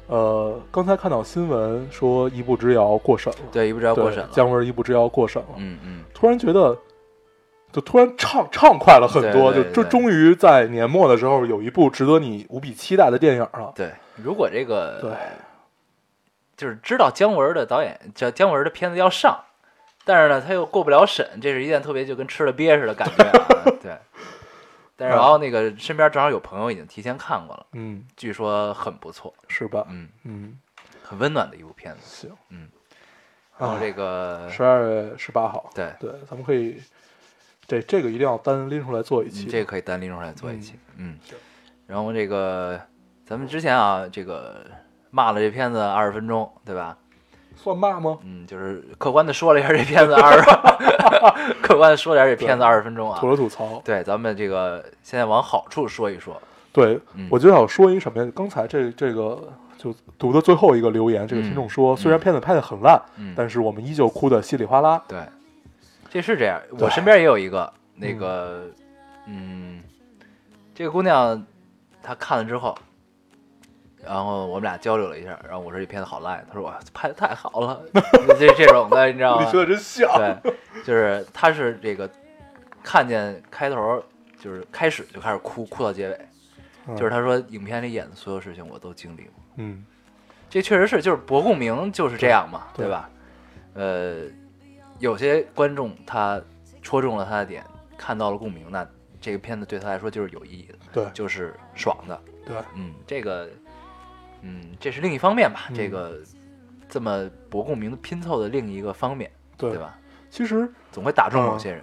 [0.07, 4.29] 呃，刚才看到新闻说《一步之遥》过审了，对，一步之遥，过审了。
[4.31, 6.79] 姜文《一步之遥》过审了，嗯嗯，突然觉得，
[7.73, 13.73] 就突然畅畅快了很多，对对对就就终于在年末的时候有一部值得你无比期待的电影了。
[13.75, 15.11] 对，如果这个对，
[16.57, 19.37] 就是知道姜文的导演叫姜文的片子要上，
[20.07, 23.64] 但是呢他又过不了审，这是一件特别就跟吃了鳖似的感觉啊。
[23.83, 23.99] 对，
[24.97, 29.85] 但是然后那个身边正好有朋友已经提前看过了，嗯，据说很不错，是吧？
[29.90, 30.59] 嗯，嗯，
[31.03, 32.01] 很温暖的一部片子。
[32.05, 32.69] 行，嗯，
[33.59, 36.81] 然后这个十二月十八号，对，对，咱们可以，
[37.66, 39.47] 这这个一定要单拎出来做一嗯期。
[39.47, 40.79] 这个可以单拎出来做一期。
[40.97, 41.19] 嗯，
[41.88, 42.81] 然后这个
[43.25, 44.64] 咱们之前啊，这个
[45.11, 46.97] 骂了这片子二十分钟，对吧？
[47.57, 48.19] 算骂吗？
[48.23, 50.45] 嗯，就是客观的说了一下这片子二十，
[51.61, 53.29] 客观的说了一下这片子二十分钟啊吐。
[53.29, 53.83] 了吐槽。
[53.85, 56.40] 对，咱们这个现在往好处说一说。
[56.73, 58.31] 对，嗯我就想说一个什么呀？
[58.35, 65.03] 刚才这这个就读的最后一个留言，这个嗯听众说，虽然片子拍的很烂，嗯，但是我们依旧哭的稀里哗啦。
[65.09, 65.19] 对，
[66.11, 66.61] 这是这样。
[66.79, 68.64] 我身边也有一个那个，
[69.27, 69.83] 嗯，
[70.75, 71.42] 这个姑娘
[72.03, 72.77] 她看了之后，
[74.07, 77.83] 然后我们俩交流了一下，然后我说这片子好烂，他说哇拍的太好了，
[78.38, 79.45] 这这种的你知道吗？
[79.45, 80.09] 你说的真像。
[80.16, 80.53] 对，
[80.85, 82.09] 就是他是这个
[82.83, 84.03] 看见开头
[84.40, 86.29] 就是开始就开始哭，哭到结尾，
[86.87, 89.33] 嗯就是他说影片里演的所有事情我都经历过。
[89.57, 89.85] 嗯，
[90.49, 93.11] 这确实是，就是博共鸣就是这样嘛，对对吧？
[93.75, 94.23] 呃，
[94.99, 96.40] 有些观众他
[96.81, 97.64] 戳中了他的点，
[97.99, 98.87] 看到了共鸣，那
[99.21, 102.19] 这个片子对他来说就是有意义的，对就是爽的。
[102.47, 103.49] 对，嗯，这个，
[104.47, 106.21] 嗯，这是另一方面吧，嗯这个
[106.89, 109.79] 这么博共鸣的拼凑的另一个方面，对对？
[109.79, 109.99] 吧？
[110.31, 111.81] 其实总会打中某嗯些人。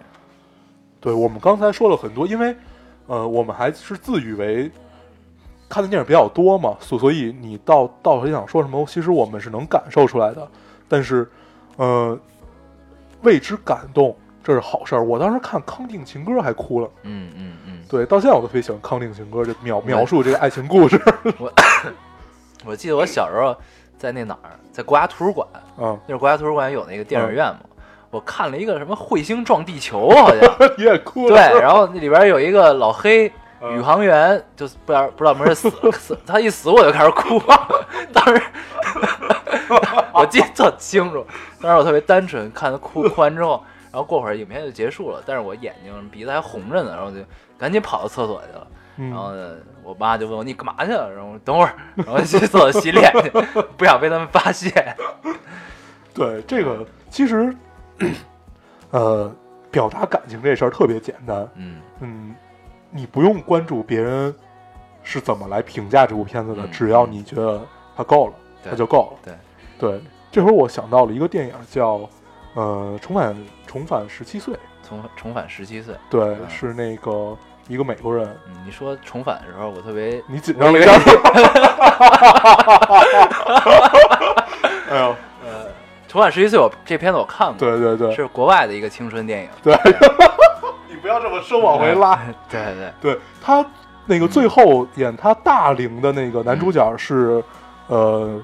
[1.00, 2.56] 对我们刚才说了很多，因为
[3.08, 4.72] 呃，我们还是自以为
[5.68, 10.48] 看的电影比较多嘛，所所以你到到底想说什么，其实我们是能感受出来的。
[10.88, 11.30] 但是，
[11.78, 12.18] 呃，
[13.24, 15.04] 为之感动，这是好事儿。
[15.04, 21.02] 我当时看《康定情歌》还哭了，嗯嗯嗯，对，到现在我都特别喜欢《康定情歌》，这描描述这个爱情故事。
[21.40, 21.52] 我
[22.76, 23.56] 记得我小时候
[23.98, 25.48] 在那哪儿，在国家图书馆，
[25.78, 27.60] 嗯，那是国家图书馆有那个电影院嘛，
[28.12, 30.56] 我看了一个什么彗星撞地球，好像。
[30.78, 31.36] 你也哭了。
[31.36, 37.42] 对，然后那里边有一个老黑嗯宇航员，就是不知道不知道没人死死，他一死我就开始哭，
[38.14, 38.42] 当时
[40.14, 41.26] 我记得特清楚，
[41.62, 47.18] 当时我特别单纯，看他哭哭完之后，然后过会儿影片就结束了，但是我眼睛鼻子还红着呢，然后就
[47.58, 53.30] 赶紧跑到厕所去了，然后嗯，呢，我妈就问我你干嘛去了，然后等会儿，然后去厕所洗脸去，
[53.78, 54.96] 不想被他们发现，
[56.14, 57.56] 对，这个其实，
[58.92, 59.34] 呃，
[59.72, 61.82] 表达感情这事儿特别简单，嗯。
[62.02, 62.36] 嗯，
[62.92, 64.34] 你不用关注别人
[65.04, 67.62] 是怎么来评价这部片子的，嗯只要你觉得
[67.96, 69.20] 它够了，对它就够了。
[69.24, 69.34] 对
[69.80, 70.02] 对，
[70.32, 72.08] 这会儿我想到了一个电影叫
[72.54, 74.54] 呃《重返重返十七岁》，
[74.88, 75.96] 重重返十七岁。
[76.10, 76.50] 对，嗯。
[76.50, 77.36] 是那个
[77.68, 80.80] 一个美国人，嗯，你说重返的时候，我特别你紧张了。
[84.90, 85.66] 哎呦，呃，
[86.08, 89.50] 重返十一岁，我这片子我看过，对对对，是国外的一个青春电影。
[89.64, 89.74] 对，
[90.90, 92.20] 你不要这么说往回拉。
[92.50, 93.66] 对 对对，对他
[94.06, 97.42] 那个最后演他大龄的那个男主角是，
[97.88, 98.40] 呃，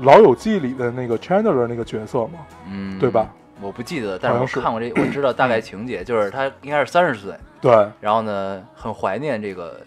[0.04, 3.26] 《老友记》里的那个 Chandler 那个角色嘛，嗯，对吧？
[3.62, 9.80] 我不记得，但是我看过这，我知道大概情节，就是他应该是三十岁，对，然后呢，很怀念这个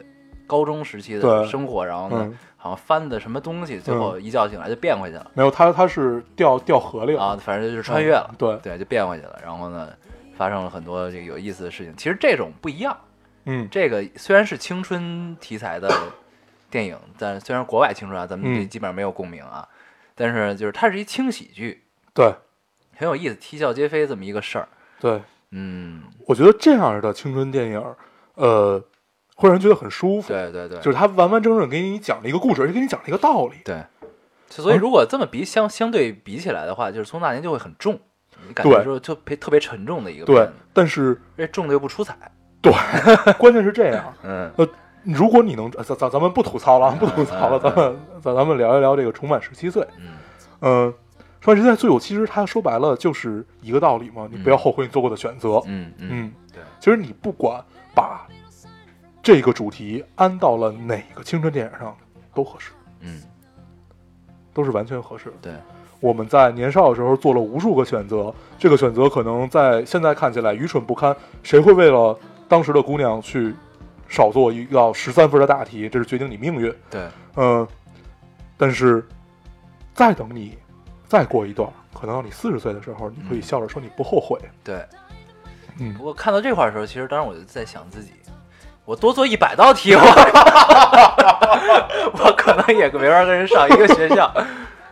[0.48, 9.40] 高中时期的生活，然后呢，嗯，好像翻的什么东西，最后一觉醒来就变回去了、没有他他是掉掉河里了，啊，反正就是穿越了，嗯对，对，就变回去了。
[9.44, 9.90] 然后呢，
[10.38, 11.94] 发生了很多这个有意思的事情。
[11.96, 12.98] 其实这种不一样，
[13.46, 15.92] 嗯，这个虽然是青春题材的
[16.70, 19.68] 电影，但虽然国外青春啊，咱们基本上没有共鸣啊，
[20.16, 21.84] 但是就是它是一轻喜剧，
[22.14, 22.34] 对
[22.98, 24.68] 很有意思，啼笑皆非这么一个事儿。
[25.00, 27.84] 对，嗯，我觉得这样的青春电影，
[28.36, 28.82] 呃，
[29.36, 33.84] 会让人觉得很舒服，对对对，就是他完完整整给你讲了一个故事，而且给你讲了一个道理，对，
[34.50, 38.00] 所以如果这么比相相对比起来的话，就是《从那年》就会很重，
[38.48, 41.20] 你感觉对说特别特别沉重的一个对，，但是
[41.52, 42.18] 重的又不出彩。
[42.62, 42.74] 对
[43.38, 44.68] 关键是这样， 嗯呃
[45.04, 49.86] 如果你能，呃咱咱咱们不吐槽了，啊，不吐槽了，嗯咱们咱咱们聊一聊这个重返十七岁。
[50.00, 50.14] 嗯，
[50.62, 50.94] 嗯，
[51.46, 55.62] 重返十七岁最有，其实它说白了就是一个道理嘛，你不要后悔你做过的选择。
[55.68, 58.28] 嗯嗯，嗯，对，其实你不管把
[59.22, 61.96] 这个主题安到了哪个青春电影上
[62.34, 63.22] 都合适，嗯
[64.54, 65.34] 都是完全合适的。
[65.42, 65.54] 对，
[66.00, 71.16] 我们在年少的时候做了无数个选择，这个选择可能在现在看起来愚蠢不堪。
[71.44, 73.54] 谁会为了当时的姑娘去
[74.08, 75.88] 少做一道十三分的大题？
[75.90, 76.74] 这是决定你命运。
[76.90, 77.68] 对，嗯，
[78.58, 79.06] 但是
[79.94, 80.58] 再等你
[81.08, 84.40] 再过一段，可能到你四十岁的时候，你可以笑着说你不后悔。
[84.64, 84.84] 对。
[85.78, 88.12] 嗯不，过看到这块儿的时候，其实当时我就在想自己，
[88.86, 90.02] 我多做一百道题，我
[92.24, 94.32] 我可能也没法跟人上一个学校。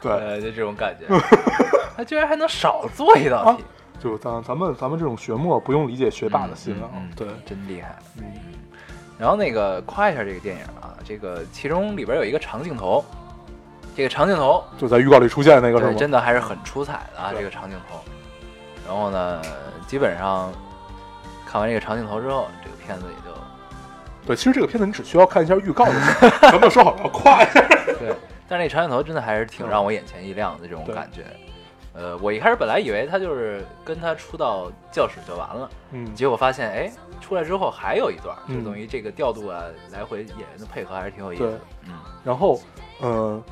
[0.02, 1.06] 对，呃，就这种感觉。
[1.96, 3.64] 他居然还能少做一道题，
[4.02, 6.90] 就咱咱们咱们这种学墨不用理解学霸的心啊。
[6.96, 7.96] 嗯嗯嗯对，真厉害。
[8.18, 8.24] 嗯
[9.18, 13.06] 然后那个夸一下这个电影啊，这个其中里边有一个长镜头，
[13.96, 15.98] 这个长镜头就在预告里出现那个是对，吗？
[16.00, 18.00] 真的还是很出彩的啊，这个长镜头。
[18.88, 19.42] 然后呢，
[19.88, 20.52] 基本上
[21.46, 23.38] 看完这个长镜头之后，这个片子也就
[24.26, 26.32] 对，其实这个片子你只需要看一下预告就行。
[26.42, 27.62] 咱们说好了要夸一下。
[28.00, 28.16] 对，
[28.48, 31.26] 但是那长镜头真的还是挺让我眼前一亮的这种感觉。
[31.94, 41.60] 呃，我一开始本来以为他就是跟他出到教室就完了，嗯，结果发现哎，出来之后还有一段，就嗯等于这个调度啊，来回演员的配合还是挺有意思对的。
[41.86, 42.60] 嗯然后，
[43.02, 43.44] 呃，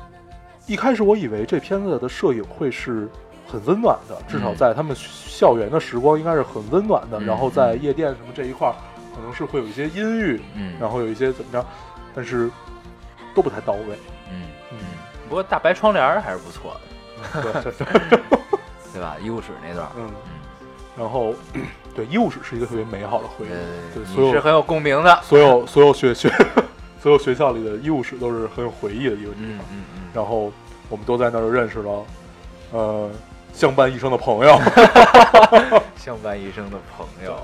[0.66, 3.08] 一开始我以为这片子的摄影会是
[3.46, 7.18] 很温暖的，至少嗯在他们校园的时光应该是很温暖的。
[7.18, 8.74] 嗯然后在夜店什么这一块儿，
[9.14, 11.64] 可能是会有一些阴郁，嗯，然后有一些怎么着，
[12.14, 12.48] 但是
[13.34, 13.98] 都不太到位。
[14.30, 14.78] 嗯嗯，
[15.28, 16.76] 不过大白窗帘还是不错
[17.32, 17.72] 的，
[18.92, 19.16] 对吧？
[19.22, 20.08] 医务室那段，嗯，
[20.96, 21.34] 然后
[21.94, 23.56] 对医务室是一个特别美好的回忆，呃，
[23.94, 25.20] 对所有你是很有共鸣的。
[25.22, 26.32] 所有所有学学
[27.02, 29.58] 所有学校里的医务室都是很有回忆的一个地方。
[29.58, 30.52] 嗯嗯嗯，然后
[30.88, 32.04] 我们都在那儿认识了，
[32.70, 33.10] 呃，
[33.52, 34.56] 相伴一生的朋友，
[35.98, 37.36] 相伴一生的朋友，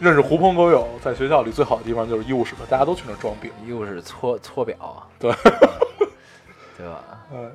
[0.00, 0.88] 认识狐朋狗友。
[1.02, 3.50] 在学校里最好的地方就是医务室，大家都去那儿装病。
[3.66, 5.30] 医务室搓搓表，啊对，
[6.78, 7.04] 对吧？
[7.30, 7.50] 哎呀，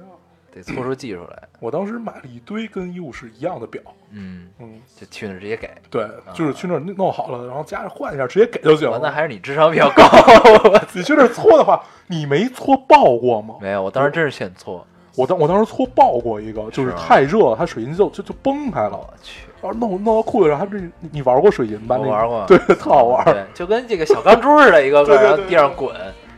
[0.53, 1.43] 得搓出技术来。
[1.59, 3.81] 我当时买了一堆跟医务室一样的表，
[4.11, 5.69] 嗯，嗯，就去那儿直接给。
[5.89, 8.99] 对，就是去那儿弄好了，然后家里换一下，直接给就行了。
[9.01, 10.03] 那还是你智商比较高。
[10.93, 13.55] 你去那儿搓的话，你没搓爆过吗？
[13.61, 14.85] 没有，我当时真是现搓。
[15.15, 21.97] 我当我当时搓爆过一个，就是太热了，它水银就就就崩开了我，去，然后弄弄到裤子上，还这你你玩过水银吧？
[21.97, 23.25] 玩过对，特好玩。
[23.25, 25.93] 对，就跟这个小钢珠似的，一个个 对对然后地上滚。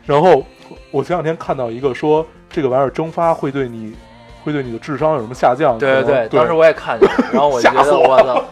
[0.06, 0.44] 然后
[0.90, 3.96] 我前两天看到一个说，这个玩意儿蒸发会对你
[4.44, 5.78] 会对你的智商有什么下降？
[5.78, 8.44] 对对对，当时我也看见了， 然后我就觉得我我操，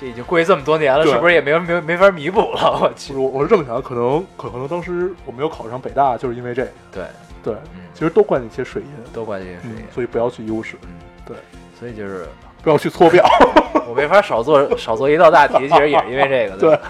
[0.00, 2.78] 这已经过去这么多年了，是不是也没没没法弥补了？
[2.80, 6.70] 我去，我我是这么想的，可能可能当时我没有考上北大，就是因为这个。
[6.90, 7.04] 对，
[7.42, 9.82] 对，嗯，其实都怪那些水银，都怪那些事嗯，。
[9.94, 10.88] 所以不要去医务室，嗯，
[11.26, 11.36] 对，
[11.78, 12.26] 所以就是
[12.62, 13.24] 不要去搓表。
[13.88, 16.56] 我没法少做少做一道大题，其实也是因为这个。
[16.56, 16.80] 对吧，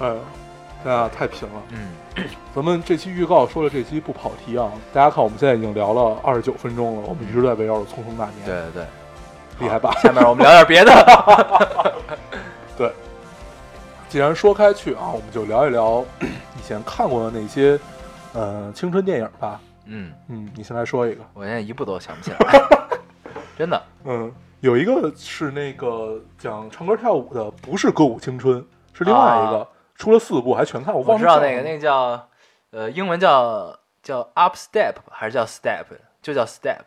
[0.00, 0.12] 哎，
[0.84, 1.54] 大家太贫了。
[1.70, 1.78] 嗯，
[2.54, 4.70] 咱们这期预告说了，这期不跑题啊。
[4.92, 8.42] 大家看，我们现在已经聊了二十九分钟了，我们一直在围绕着《匆匆那年》。
[8.44, 8.86] 对对对，
[9.60, 9.92] 厉害吧？
[10.02, 11.94] 下面我们聊点别的。
[12.76, 12.92] 对，
[14.08, 17.78] 既然说开去啊，我们就聊一聊 以前看过的那些
[18.34, 19.60] 呃青春电影吧。
[19.86, 21.22] 嗯，嗯，你先来说一个。
[21.34, 22.62] 我现在一部都想不起来，
[23.58, 23.82] 真的。
[24.04, 29.68] 嗯，有一个是那个讲唱歌跳舞的，不是歌舞青春，是另外一个，
[30.02, 32.28] 出了四部还全看，我我忘了叫知道那个，那个叫
[32.72, 35.84] 呃，英文叫叫 Up Step 还是叫 Step？
[36.20, 36.82] 就叫 Step。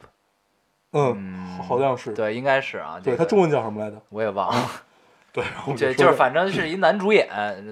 [0.91, 2.11] 嗯，嗯，好像是。
[2.11, 2.99] 对，应该是啊。
[3.01, 3.95] 对他中文叫什么来着？
[4.09, 4.69] 我也忘了。
[5.31, 5.45] 对，
[5.93, 7.29] 就是反正是一男主演，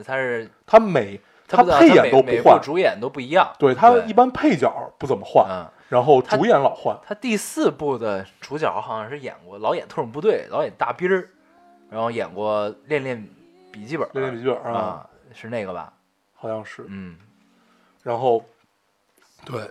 [0.07, 3.51] 他是 他每他配演都不换，部主演都不一样。
[3.59, 6.97] 对他一般配角不怎么换，嗯，然后主演老换。
[7.05, 11.27] 他第四部的主角好像是演过老演特种部队，老演大兵儿，
[11.89, 13.27] 然后演过练练
[13.73, 15.93] 笔记本，练练笔记本啊啊，是那个吧？
[16.33, 16.85] 好像是。
[16.87, 17.15] 嗯，
[18.03, 18.43] 然后，
[19.45, 19.69] 对，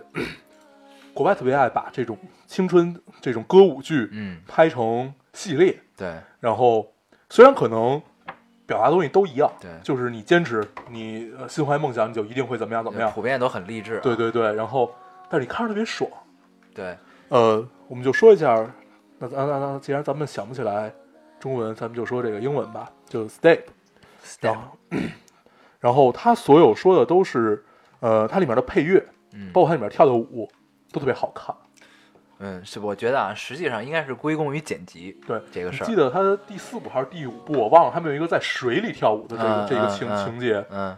[1.13, 6.91] 国外特别爱把这种青春这种歌舞剧嗯，拍成系列，对然后
[7.29, 8.01] 虽然可能
[8.65, 13.11] 表达东西都一样，对就是你坚持，你呃心怀梦想，你就一定会怎么样怎么样。
[13.11, 13.99] 普遍都很励志。
[14.01, 14.91] 对对对，然后
[15.29, 16.09] 但是你看着特别爽。
[16.73, 16.97] 对，
[17.29, 18.55] 呃，我们就说一下，
[19.19, 20.91] 那那那那，既然咱们想不起来
[21.39, 23.61] 中文，咱们就说这个英文吧，就 step。
[25.83, 27.61] 然后，他所有说的都是，
[27.99, 29.51] 呃，它里面的配乐，嗯。
[29.51, 30.49] 包括它里面跳的舞，
[30.93, 31.53] 都特别好看。
[32.39, 35.85] 嗯，是我觉得啊，实际上应该是归功于剪辑对，这个事儿。
[35.85, 35.95] 你记。
[35.97, 40.95] 得他的第四部还是第五部，我忘了，他们有一个在水里跳舞的这个、嗯这个情、情节，嗯。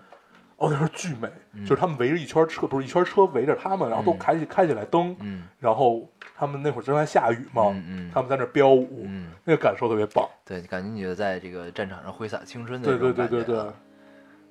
[0.57, 1.65] 哦，那时候巨美，嗯。
[1.65, 4.19] 就是他们围着一圈车，不是一圈车围着他们，然后都嗯。
[4.19, 5.43] 开起、开起来灯，嗯。
[5.59, 8.11] 然后他们那会儿正在下雨嘛，嗯嗯。
[8.13, 10.29] 他们在那飙舞，嗯，那个感受特别棒。
[10.45, 13.55] 对，感觉你就在这个战场上挥洒青春的对这种对对对对。
[13.55, 13.73] 感觉啊，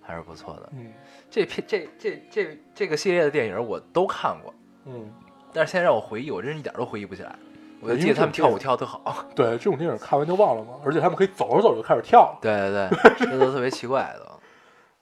[0.06, 0.70] 还是不错的。
[0.72, 0.92] 嗯
[1.30, 5.10] 这片这这这这个系列的电影我都看过，嗯，
[5.52, 7.34] 但是现在让我回忆，我真是一点都回忆不起来。
[7.80, 9.26] 我就记得他们跳舞跳得特好。
[9.34, 12.38] 对，这种电影看完就忘了嘛，而且他们可以走着走着就开始跳。
[12.40, 12.88] 对对
[13.18, 14.32] 对， 这都特别奇怪的。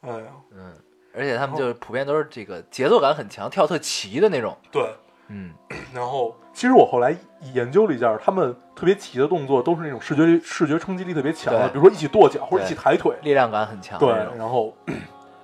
[0.01, 0.75] 哎呀，嗯，
[1.15, 4.57] 而且他们就是普遍都是这个节奏感很强，跳特齐的那种。
[4.71, 4.83] 对。
[5.29, 5.53] 嗯
[5.95, 7.17] 然后，其实我后来
[7.55, 13.15] 研究了一下，他们特别齐的动作都是那种视觉视觉冲击力特别强的，比如说一起跺脚或者一起抬腿。
[13.23, 14.11] 力量感很强对。
[14.37, 14.75] 然后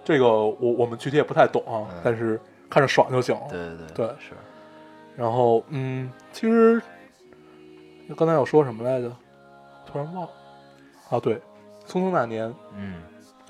[0.04, 3.42] 这个我我们具体也不太懂啊，嗯但是看着爽就行了。
[3.50, 4.32] 对对对是。
[5.16, 6.80] 然后，嗯，其实
[8.16, 9.11] 刚才要说什么来着？
[9.84, 10.30] 突然忘了。
[11.11, 11.34] 啊，对，
[11.88, 13.02] 《匆匆那年》，嗯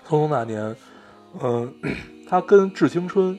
[0.08, 0.62] 《匆匆那年》，
[1.42, 1.74] 嗯、
[2.28, 3.34] 它跟《致青春》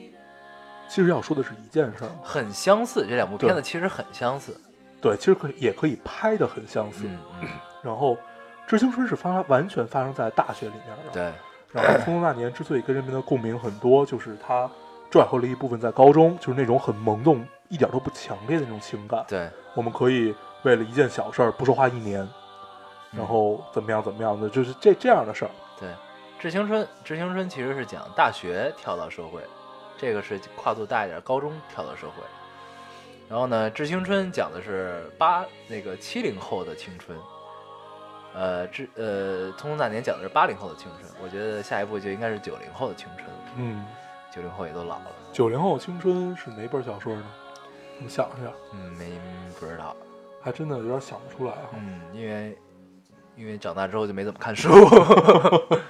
[0.90, 2.10] 其实要说的是一件事儿。
[2.20, 4.60] 很相似，这两部片子其实很相似。
[5.00, 7.04] 对，其实可以也可以拍的很相似。
[7.04, 7.48] 嗯嗯，
[7.80, 8.14] 然后，
[8.66, 11.12] 《致青春》是发完全发生在大学里面的。。
[11.12, 11.32] 对，
[11.72, 14.68] 然后，《匆匆那年》之所以跟人们的共鸣很多，就是它
[15.08, 19.24] 拽回了一部分在高中，就是那种很萌动、一点都不强烈的那种情感。
[19.28, 22.28] 对，我们可以为了一件小事儿不说话一年，
[23.12, 25.50] 然后怎么样怎么样的，就是这这样的事儿。
[25.78, 25.88] 对，
[26.38, 29.40] 《致青春》《致青春》其实是讲大学跳到社会，
[30.00, 32.22] 这个是跨度大一点，高中跳到社会。
[33.28, 37.16] 然后呢，《致青春》讲的是八那个七零后的青春，
[38.34, 41.12] 呃，致呃《匆匆那年》讲的是八零后的青春。
[41.22, 43.84] 我觉得下一步就应该是九零后的青春，嗯，
[44.34, 45.06] 九零后也都老了。
[45.32, 47.22] 九零后青春是哪本小说呢？
[47.98, 49.12] 我们想一下，嗯，没
[49.60, 49.94] 不知道。
[50.40, 51.68] 还真的有点想不出来啊。
[51.74, 52.58] 嗯，因为
[53.36, 54.70] 因为长大之后就没怎么看书。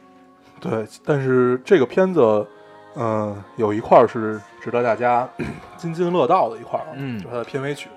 [0.60, 2.46] 对，但是这个片子，
[2.96, 5.28] 嗯、有一块儿是值得大家
[5.76, 7.18] 津津乐道的一块嗯。
[7.18, 7.88] 就是它的片尾曲。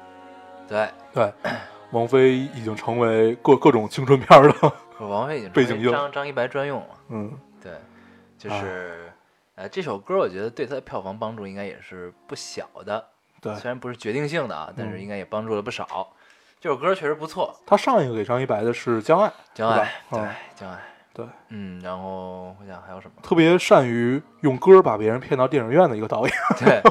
[0.67, 1.33] 对，对，
[1.91, 4.73] 王菲已经成为各各种青春片儿的，
[5.05, 6.87] 王菲已经背景音张张一白专用了。
[7.09, 7.73] 嗯，对，
[8.37, 9.11] 就是，
[9.55, 13.05] 呃，这首歌我觉得对它的票房帮助应该也是不小的，
[13.41, 15.01] 对，虽然不是决定性的啊，但是嗯。
[15.01, 16.13] 应该也帮助了不少。
[16.61, 20.79] 这首歌确实不错，他上一个给张一白的是《将爱》，将爱，对嗯，将爱，
[21.13, 23.21] 对，嗯，然后我想还有什么？
[23.21, 26.35] 特别善于用歌把别人骗到电影院的一个导演。
[26.57, 26.81] 对，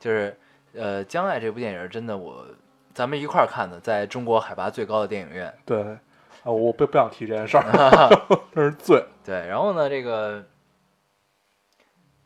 [0.00, 0.34] 就是
[0.72, 2.46] 呃，将爱这部电影真的我
[2.94, 5.54] 咱们一块儿看的，在中国海拔最高的电影院。
[5.66, 7.62] 对，啊，我不不想提这件事儿，
[8.54, 9.04] 真是醉。
[9.22, 10.42] 对，然后呢，这个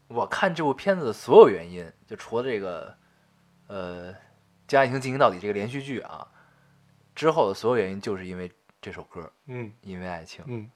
[0.07, 2.95] 我看这部片子的所有原因，就除了这个
[3.67, 4.13] 呃
[4.69, 6.29] 《将爱情进行到底》这个连续剧啊
[7.17, 8.49] 之后的所有原因，就是因为
[8.81, 10.45] 这首歌，嗯因为爱情。
[10.47, 10.71] 嗯，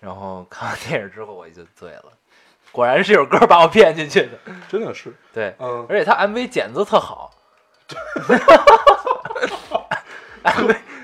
[0.00, 2.04] 然后看完电影之后，我就醉了，
[2.72, 4.30] 果然是这首歌把我骗进去的。
[4.68, 7.30] 真的是，对，嗯，而且他 MV 剪得特好，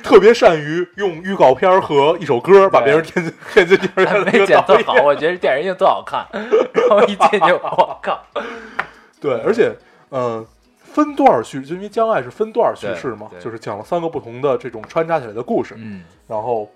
[0.03, 6.26] 特别善于用预告片和一首歌把别人骗进骗进电影院 MV 个剪特好，我觉得电影一定特好看。
[6.32, 8.24] 然后一进去，我靠，
[9.20, 9.76] 对，而且，
[10.11, 10.47] 嗯、
[10.84, 15.74] 分段叙，就因为将爱是分段叙事嘛对，对就是讲了三个不同的这种穿插起来的故事。
[15.76, 16.70] 嗯然后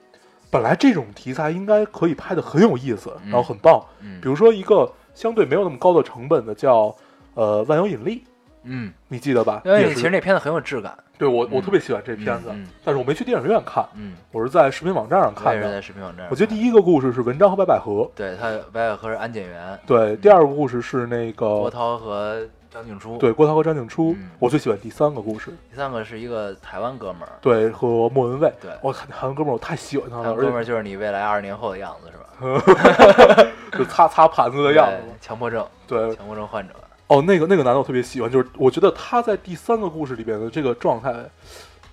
[0.50, 3.30] 本来这种题材应该可以拍的很有意思，嗯。
[3.30, 3.82] 然后很棒。
[4.00, 4.20] 嗯。
[4.20, 6.94] 比如说一个相对没有那么高的成本的叫
[7.34, 8.24] 呃万有引力，
[8.64, 9.62] 嗯，你记得吧？
[9.64, 12.52] 因为其实那片子很有质感，对我我嗯特别喜欢这片子，
[12.84, 15.70] 但是我没去电影院看，嗯，我是在视频网站上看的。
[15.70, 15.80] 在。
[15.80, 16.26] 视频网站。
[16.30, 28.70] 我觉得第一个故事是文章和白百合，对他白百合是安检员，对，第二个故事是那个郭涛和张静初，，对郭涛和张静初嗯，我最喜欢第三个故事，第三个是一个台湾哥们儿，对和莫文蔚，对。
[28.80, 33.52] 我看台湾哥们儿我太喜欢他了，哥们儿就是你未来二十年后的样子是吧？
[33.76, 36.74] 就擦擦盘子的样子，强迫症，对，强迫症患者，
[37.08, 41.12] 哦，那个那个男的我特别喜欢，就是我觉得他在第三个故事里边的这个状态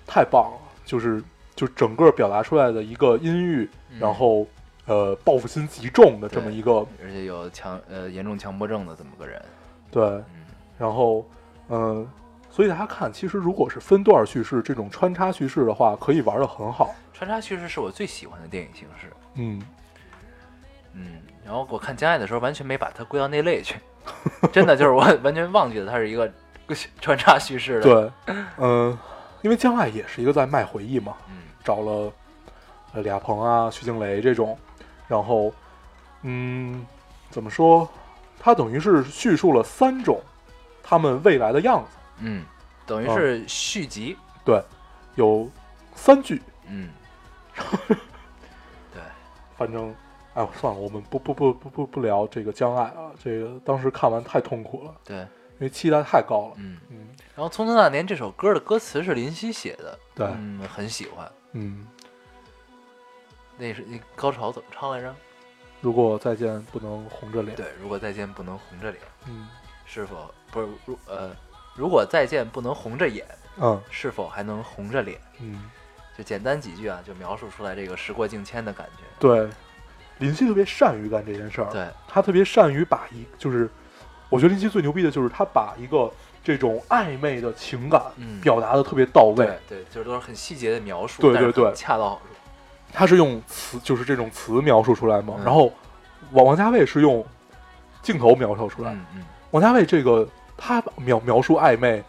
[0.06, 1.22] 太棒了，就是
[1.56, 3.98] 就整个表达出来的一个阴郁，嗯。
[3.98, 4.46] 然后
[4.86, 9.42] 呃报复心极重的这么一个而且有强呃严重强迫症的这么个人，
[9.90, 10.24] 对，嗯
[10.78, 11.26] 然后
[11.70, 12.08] 嗯、
[12.50, 19.60] 所以大家看，其实如果是分段叙事这种穿插叙事的话，可以玩的很好，穿插叙事是我最喜欢的电影形式，嗯，
[20.94, 23.76] 嗯，然后我看《将爱》的时候完全没把它归到那类去，
[24.50, 26.32] 真的就是我完全忘记了它是一个
[27.00, 28.96] 穿插叙事的，，对，嗯、
[29.42, 32.12] 因为江爱也是一个在卖回忆嘛，嗯找了
[32.94, 34.58] 呃李亚鹏啊、徐静蕾这种，
[35.06, 35.52] 然后
[36.22, 36.86] 嗯，
[37.28, 37.86] 怎么说？
[38.40, 40.20] 它等于是叙述了三种
[40.88, 42.42] 他们未来的样子，嗯，
[42.86, 44.58] 等于哦是续集，对，
[45.16, 45.46] 有
[45.94, 46.88] 三句，嗯，
[48.90, 49.02] 对，
[49.54, 49.94] 反正
[50.32, 55.26] 哎，算了，我们不不不不不不聊这个将爱啊，这个当时看完太痛苦了，对，因
[55.58, 56.78] 为期待太高了，嗯。
[56.88, 57.08] 嗯。
[57.36, 60.26] 然后《匆匆那年》这首歌的歌词是林夕写的，对。
[60.26, 61.30] 嗯，很喜欢。
[61.52, 61.86] 嗯，
[63.58, 65.14] 那是那高潮怎么唱来着？
[65.82, 69.46] 如果再见不能红着脸，对，如果再见不能红着脸，嗯。
[69.90, 71.30] 是否不是如呃，
[71.74, 73.26] 如果再见不能红着眼，
[73.60, 75.18] 嗯是否还能红着脸？
[75.40, 75.70] 嗯，
[76.16, 79.04] 就简单几句啊，就描述出来这个时过境迁的感觉。
[79.18, 79.48] 对，
[80.18, 83.68] 林夕特别善于干这件事儿，对，他特别善于把一就是，
[84.28, 86.10] 我觉得林夕最牛逼的就是他把一个
[86.42, 88.40] 这种暧昧的情感嗯。
[88.40, 91.72] 表达的特别到位，对对，就是都是很细节的描述，对对对。
[91.74, 92.22] 恰到好处。
[92.92, 95.44] 他是用词就是这种词描述出来嘛，嗯。
[95.44, 95.72] 然后
[96.32, 97.24] 王王家卫是用
[98.02, 100.26] 镜头描述出来，嗯嗯，王家卫这个
[100.58, 102.02] 他描描述暧昧，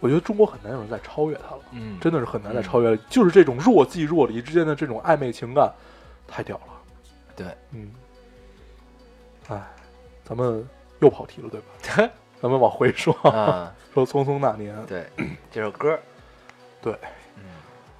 [0.00, 5.70] 我觉得中国很难有人再超越他了，嗯，真的是很难再超越了，就是这种若即若离之间的这种暧昧情感，
[6.26, 6.72] 太屌了，
[7.36, 7.92] 对，嗯，
[9.48, 9.62] 哎，
[10.24, 10.66] 咱们
[11.00, 12.10] 又跑题了，对吧？
[12.40, 15.06] 咱们往回说，啊， 说《匆匆那年》，对，
[15.50, 15.98] 这首歌，
[16.80, 16.96] 对，
[17.36, 17.42] 嗯，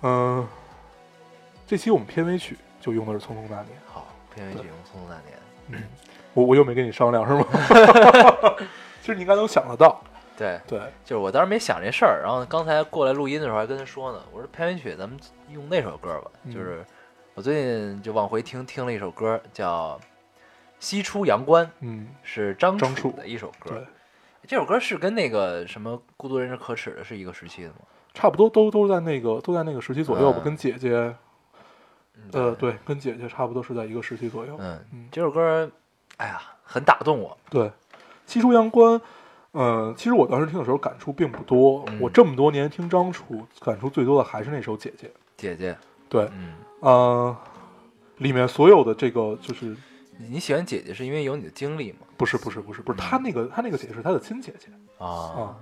[0.02, 0.48] 嗯、
[1.66, 5.82] 这期我们片尾曲就用的是《匆匆那年》，好，片尾曲用《匆匆那年》。
[6.34, 7.44] 我我又没跟你商量是吗？
[9.08, 9.98] 其实你应该能想得到，
[10.36, 16.52] 对，对，就是我当时没想这事儿，然后刚才过来录音的时候还跟他说呢，我说片尾曲咱们用那首歌吧，嗯。
[16.52, 16.84] 就是
[17.32, 19.98] 我最近就往回听听了一首歌，叫
[20.78, 23.82] 《西出阳关》，嗯，是张张楚楚的一首歌。
[24.46, 27.76] 这首歌是跟那个什么《孤独人是可耻的》是一个时期的吗？
[28.12, 30.44] 差不多都都在那个都在那个时期左右吧，嗯。
[30.44, 30.90] 跟姐姐，
[32.14, 34.54] 嗯呃，，对，跟姐姐差不多是在一个时期左右。
[34.60, 35.70] 嗯嗯，这首歌，
[36.18, 37.34] 哎呀，很打动我。
[37.48, 37.72] 对，
[38.28, 39.00] 西出阳关，
[39.54, 41.84] 嗯、其实我当时听的时候感触并不多。
[41.88, 45.06] 嗯我这么多年听张楚，感触最多的还是那首《姐姐》。
[45.36, 45.76] 姐姐，
[46.08, 47.36] 对，嗯，呃、
[48.18, 49.66] 里面所有的这个就是
[50.18, 51.98] 你你喜欢姐姐是因为有你的经历吗？
[52.18, 54.66] 不是不是不是不是他那个他那个姐姐是他的亲姐姐
[54.98, 55.56] 啊啊，，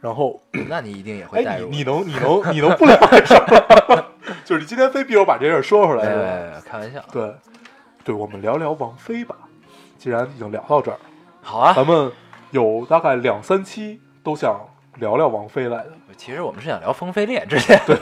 [0.00, 1.68] 然后 那你一定也会带哎，入。
[1.68, 3.44] 你你能你能你能不聊这事儿
[3.94, 4.06] 吗？
[4.46, 7.04] 就是你今天非逼我把这事儿说出来开玩笑。
[7.12, 7.34] 对，
[8.04, 9.36] 对，我们聊聊王菲吧。
[9.98, 10.98] 既然已经聊到这儿，
[11.42, 12.12] 好啊，咱们
[12.50, 14.60] 有大概两三期都想
[14.96, 15.92] 聊聊王菲来的。
[16.16, 17.80] 其实我们是想聊《风飞恋》之前。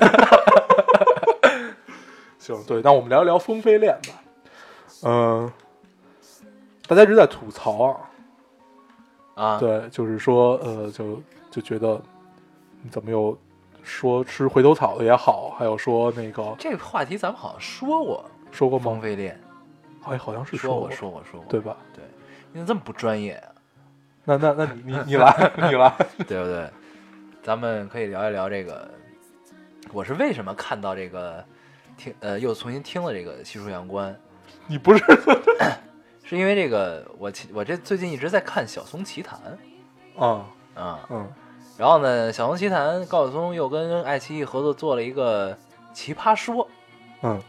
[2.39, 4.15] 行，对，那我们聊一聊风飞恋吧。
[5.05, 5.53] 嗯、
[6.87, 7.85] 大家一直在吐槽
[9.35, 12.01] 啊，啊，对，就是说，呃，就就觉得
[12.83, 13.37] 你怎么又
[13.83, 19.03] 说吃回头草的也好，还有说那个这个话题咱们好像说过，说过《风吗？
[19.03, 19.41] 飞恋
[20.05, 21.77] 哎，好像是》说过，说过说过，对吧？
[21.95, 22.03] 对，
[22.53, 23.49] 你怎么这么不专业啊？
[24.25, 25.95] 那那那你你你来，你来，
[26.27, 26.71] 对不对？
[27.43, 28.89] 咱们可以聊一聊这个，
[29.93, 31.43] 我是为什么看到这个
[31.97, 34.13] 听呃又重新听了这个《西出阳关》，
[34.67, 35.03] 你不是
[36.25, 39.39] 是因为这个我其我这最近一直在看《小松奇谈
[40.19, 40.45] 啊，》
[40.81, 41.27] 啊，嗯
[41.79, 45.55] 然后呢，《小松奇谈》高晓松又跟爱奇艺合作做了一个
[45.95, 46.67] 《奇葩说》，
[47.23, 47.41] 嗯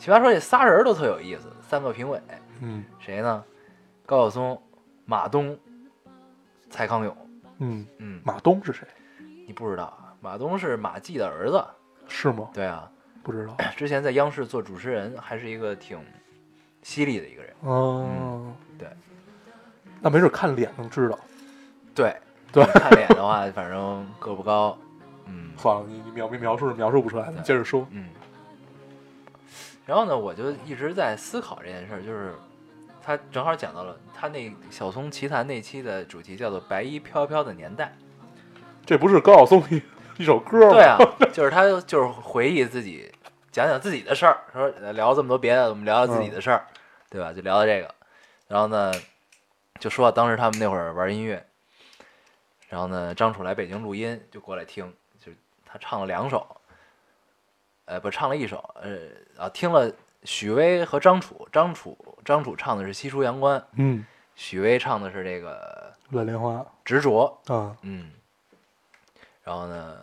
[0.02, 2.20] 《奇葩说》这仨人都特有意思，三个评委，
[2.60, 3.44] 嗯谁呢？
[4.06, 4.60] 高晓松、
[5.06, 5.58] 马东、
[6.68, 7.16] 蔡康永。
[7.58, 8.86] 嗯，嗯，马东是谁？
[9.46, 10.12] 你不知道啊？
[10.20, 11.64] 马东是马季的儿子。
[12.06, 12.50] 是吗？
[12.52, 12.90] 对啊，
[13.22, 13.56] 不知道。
[13.76, 15.98] 之前在央视做主持人，还是一个挺
[16.82, 17.54] 犀利的一个人。
[17.60, 18.88] 哦，对，
[20.00, 21.18] 那没准看脸能知道。
[21.94, 22.14] 对
[22.52, 24.76] 对看脸的话，反正个不高。
[25.26, 27.86] 嗯算了，你你描描述是描述不出来的，接着说。
[27.90, 28.10] 嗯。
[29.86, 32.34] 然后呢，我就一直在思考这件事儿，就是
[33.04, 37.94] 他正好讲到了他那小松奇谈那期的主题叫做“白衣飘飘的年代”。
[38.86, 39.82] 这不是高晓松一
[40.22, 40.72] 一首歌吗？
[40.72, 40.98] 对啊，
[41.32, 43.12] 就是他就是回忆自己，
[43.52, 46.66] 讲讲自己的事儿，说呃聊这么多别的，我们聊聊自己的事儿，
[47.10, 47.32] 对吧？
[47.32, 47.94] 就聊到这个，
[48.48, 48.92] 然后呢，
[49.78, 51.44] 就说当时他们那会儿玩音乐，
[52.68, 55.36] 然后呢，张楚来北京录音，就过来听，就是
[55.66, 56.46] 他唱了两首，
[57.86, 59.92] 呃，不唱了一首，呃啊，听了
[60.24, 64.04] 许巍和张楚，张楚张楚唱的是《西出阳关》，嗯，
[64.34, 66.54] 许巍唱的是这个蓝莲花
[66.84, 68.10] 《执着》，啊，嗯，
[69.42, 69.96] 然后呢，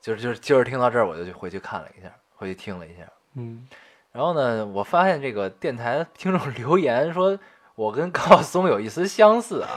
[0.00, 3.02] 就是就是就是听到这儿，我就去回去看了一下，回去听了一下。
[3.36, 3.66] 嗯，
[4.12, 7.38] 然后呢，我发现这个电台听众留言说，
[7.74, 9.70] 我跟高晓松有一丝相似啊，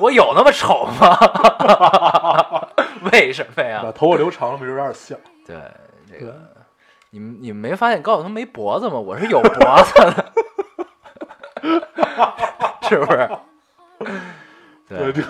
[0.00, 2.68] 我有那么丑吗？
[3.10, 3.92] 为什么呀把呀？
[3.92, 5.18] 头发留长了，不是有点像。
[5.44, 5.56] 对
[6.08, 6.51] 这对个，
[7.14, 8.98] 你们你们没发现高晓松没脖子吗？
[8.98, 9.50] 我是有脖
[9.82, 10.32] 子的，
[12.88, 13.28] 是不是？
[14.88, 15.22] 对，这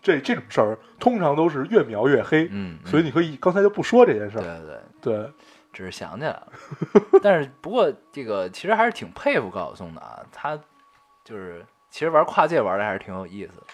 [0.00, 4.40] 这这种事儿通常都是越描越黑，嗯，所以你可以刚才就不说这件事儿。
[4.40, 4.78] 对对对。
[5.00, 5.32] 对，
[5.72, 6.46] 只是想起来了。
[7.20, 10.56] 但是不过这个其实还是挺佩服高晓松的啊，他
[11.24, 13.64] 就是其实玩跨界玩的还是挺有意思的。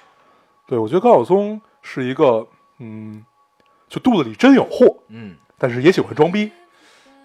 [0.67, 2.47] 对，我觉得高晓松是一个，
[2.79, 3.23] 嗯，
[3.89, 6.51] 就肚子里真有货，嗯但是也喜欢装逼。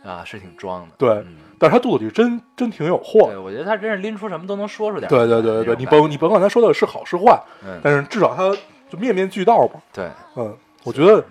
[0.07, 0.87] 啊，是挺装的。
[0.97, 3.37] 对嗯，但是他肚子里真真挺有货对，。
[3.37, 5.09] 我觉得他真是拎出什么都能说出点。
[5.09, 8.55] 对对对对对，你甭你甭管他说的是好是坏，嗯，但是至少他
[8.89, 9.79] 就面面俱到吧。
[9.91, 11.23] 对嗯，我觉得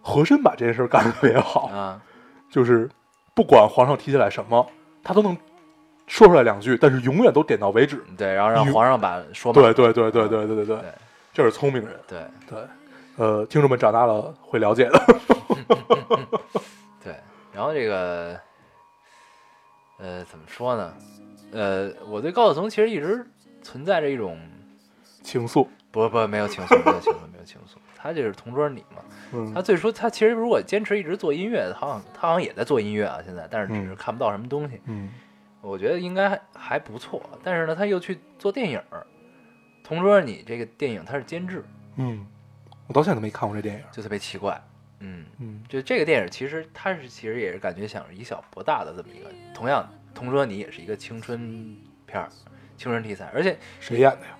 [0.00, 2.00] 和珅把这件事干得特别好，啊，
[2.50, 2.88] 就是
[3.34, 4.64] 不管皇上提起来什么，
[5.02, 5.36] 他都能
[6.06, 8.04] 说出来两句，但是永远都点到为止。
[8.16, 10.78] 对，然后让皇上把说对对对对对对对对，
[11.32, 11.98] 这是聪明人。
[12.06, 12.58] 对对，
[13.16, 15.00] 呃，听众们长大了会了解的。
[17.54, 18.40] 对，然后这个
[19.98, 20.94] 呃怎么说呢？
[21.52, 23.24] 呃，我对高晓松其实一直
[23.62, 24.38] 存在着一种
[25.22, 27.76] 情愫，不不没有情愫，没有情愫，没有情愫。
[27.96, 29.02] 他就是同桌你嘛。
[29.32, 34.80] 嗯他最初他其实如果坚持一直做音乐，他好像他好像也在做音乐啊，现在，但是只是嗯看不到什么东西。
[34.86, 35.10] 嗯
[35.60, 38.82] 我觉得应该还还不错，但是呢，他又去做电影。
[39.82, 41.64] 同桌你这个电影他是监制，
[41.96, 42.26] 嗯，
[42.86, 43.82] 我到现在都没看过这电影。
[43.90, 44.60] 就特别奇怪。
[45.04, 51.76] 嗯，嗯就这个电影其实它是其实也是感觉想以小博大的这么一个，同样同桌你也是一个青春
[52.06, 52.28] 片儿，
[52.78, 54.38] 青春题材，而且谁演的呀？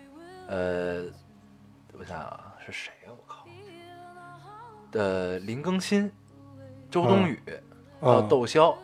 [0.48, 1.04] 呃，
[1.92, 3.46] 我想想啊，是谁呀、我靠，
[4.92, 6.10] 呃，林更新、
[6.90, 7.38] 周冬雨、
[8.00, 8.76] 还有嗯窦骁，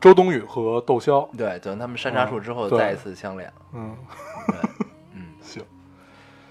[0.00, 1.28] 周冬雨和窦骁。
[1.36, 3.66] 对，等他们山楂树之后再一次相恋了。
[3.72, 3.96] 嗯，
[4.48, 5.26] 对，嗯。
[5.40, 5.64] 行。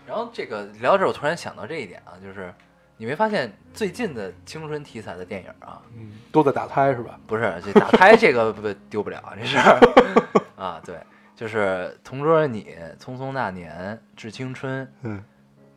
[0.08, 2.54] 然后这个聊到这儿，我突然想到这一点啊，就是
[3.02, 7.20] 你没发现最近的青春题材的电影啊，嗯，都在打胎是吧？
[7.26, 9.80] 不是这打胎这个不丢不了啊这事儿
[10.56, 11.00] 啊，对，
[11.36, 12.64] 就是《同桌的你》
[13.00, 13.76] 《匆匆那年》
[14.16, 15.24] 《致青春》，嗯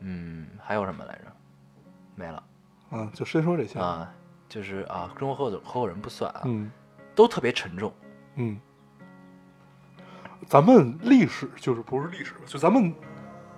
[0.01, 1.21] 嗯，还有什么来着？
[2.13, 2.43] 没了
[2.91, 3.79] 嗯，就先说这些。
[3.79, 4.07] 啊，
[4.47, 6.69] 就是啊，《中国合伙合伙人》不算啊，嗯
[7.15, 7.91] 都特别沉重。
[8.35, 8.55] 嗯，
[10.45, 12.93] 咱们历史就是不是历史，就咱们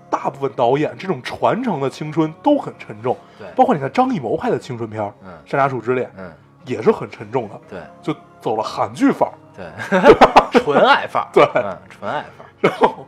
[0.10, 6.32] 大部分导演这种传承的青春都很沉重，对，包括你看张艺谋拍的青春片儿嗯《山楂树之恋》嗯，
[6.66, 7.80] 也是很沉重的，对。
[8.02, 9.34] 就走了韩剧范儿。
[9.56, 9.66] 对，
[10.62, 11.44] 纯爱范儿，对。
[11.56, 13.06] 嗯，纯爱范儿，然后，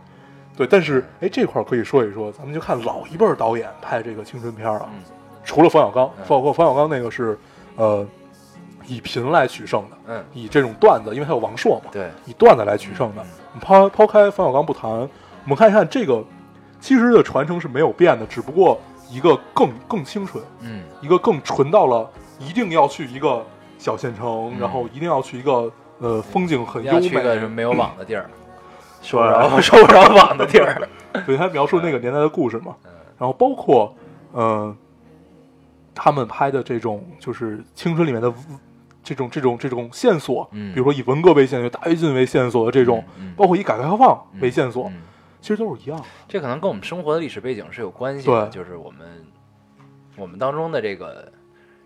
[0.58, 5.00] 对，但是哎，这块儿可以说一说，咱们就看老一辈儿导演拍这个青春片儿啊，嗯。
[5.46, 6.26] 除了冯小刚，嗯。
[6.28, 7.38] 包括冯小刚那个是
[7.76, 8.06] 呃
[8.88, 13.24] 以贫来取胜的，嗯，以这种段子，因为他有王朔嘛，对，以段子来取胜的。
[13.62, 15.10] 抛抛开冯小刚不谈，我
[15.46, 16.24] 们看一看这个，
[16.80, 20.82] 其实的传承是没有变的，只不过一个更更清纯，嗯。
[21.02, 22.10] 一个更纯到了
[22.40, 23.46] 一定要去一个
[23.78, 24.60] 小县城，嗯。
[24.60, 28.30] 然后一定要去一个呃风景很优要去一个美，没有网的地儿，
[29.02, 30.88] 收对不着收不着网的地儿，
[31.26, 32.76] 对他描述那个年代的故事嘛。
[32.86, 32.92] 嗯。
[33.18, 33.94] 然后包括
[34.32, 34.76] 呃，
[35.94, 38.34] 他们拍的这种就是青春里面的
[39.04, 40.74] 这种这种这种线索，嗯。
[40.74, 43.34] 比如说以文革为线索、大跃进为线索的这种，嗯嗯。
[43.36, 44.94] 包括以改革开放为线索，嗯
[45.42, 46.06] 其实都是一样的。
[46.28, 49.26] 这可能跟我们生活的历史背景是有关系的，就是我们
[50.16, 51.32] 我们当中的这个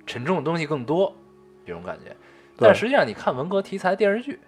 [0.06, 1.16] 沉重的东西更多，
[1.66, 2.16] 这种感觉。
[2.58, 4.40] 但实际上，你看文革题材电视剧，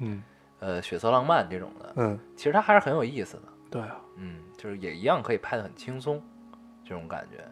[0.00, 0.22] 嗯
[0.60, 3.42] 呃，血色浪漫这种的，嗯，其实它还是很有意思的。
[3.70, 6.22] 对啊，嗯，就是也一样可以拍的很轻松，
[6.84, 7.44] 这种感觉。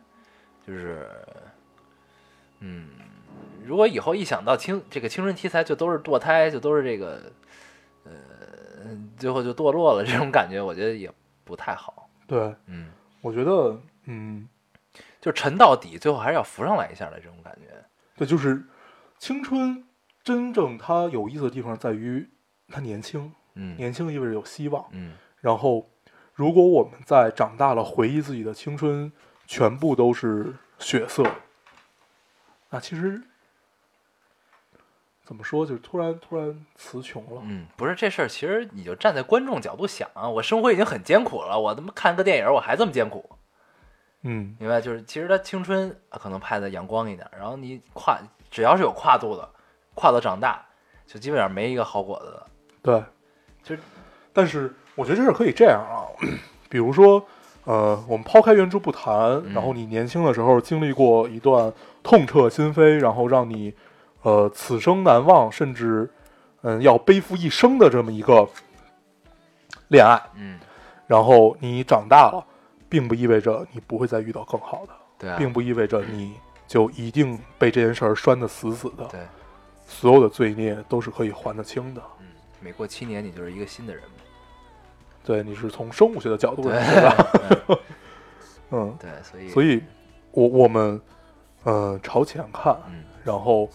[0.66, 1.08] 就是，
[2.60, 2.88] 嗯，
[3.64, 7.22] 如果以后一想到青这个青春题材就都是堕胎，就都是这个，呃，
[9.16, 11.11] 最后就堕落了 这种感觉，我觉得也
[11.45, 12.09] 不太好。
[12.26, 14.49] 对，嗯，我觉得，嗯，
[15.20, 17.84] 就沉到底，最后还是要浮上来一下的这种感觉。
[18.16, 18.64] 对，就是
[19.18, 19.84] 青春
[20.22, 22.28] 真正它有意思的地方在于
[22.68, 24.84] 它年轻，嗯年轻意味着有希望。
[24.91, 25.89] 嗯然后，
[26.34, 29.12] 如果我们在长大了回忆自己的青春，
[29.47, 31.22] 全部都是血色，
[32.70, 33.22] 那其实
[35.26, 37.42] 怎么说，就突然突然词穷了。
[37.42, 43.28] 嗯，不是这事儿，其实你就站在观众角度想啊，我生活已经很艰苦了，我他妈看个电影我还这么艰苦，
[44.22, 44.80] 嗯，明白？
[44.80, 48.20] 就是其实他青春啊可能拍的阳光一点，然后你跨
[48.50, 49.48] 只要是有跨度的，
[49.94, 50.64] 跨到长大，
[51.08, 52.46] 就基本上没一个好果子的。
[52.80, 53.02] 对，
[53.64, 53.82] 就是
[54.32, 56.06] 但是我觉得这事儿可以这样啊，
[56.70, 57.26] 比如说，
[57.64, 59.12] 呃，我们抛开原著不谈，
[59.44, 61.72] 嗯然后你年轻的时候经历过一段
[62.04, 63.74] 痛彻心扉，然后让你
[64.26, 66.10] 呃此生难忘，甚至
[66.62, 68.44] 嗯要背负一生的这么一个
[69.86, 70.58] 恋爱，嗯，
[71.06, 72.44] 然后你长大了，
[72.88, 76.34] 并不意味着你不会再遇到更好的，对啊，并不意味着你
[76.66, 79.20] 就一定被这件事儿拴得死死的，对，
[79.86, 82.02] 所有的罪孽都是可以还得清的。
[82.18, 82.26] 嗯，
[82.60, 84.10] 每过七年你就是一个新的人嘛。
[85.24, 87.16] 对，你是从生物学的角度对来说吧？
[88.70, 89.80] 嗯嗯，对，所以所以
[90.32, 91.00] 我我们
[91.62, 93.68] 呃朝前看，嗯然后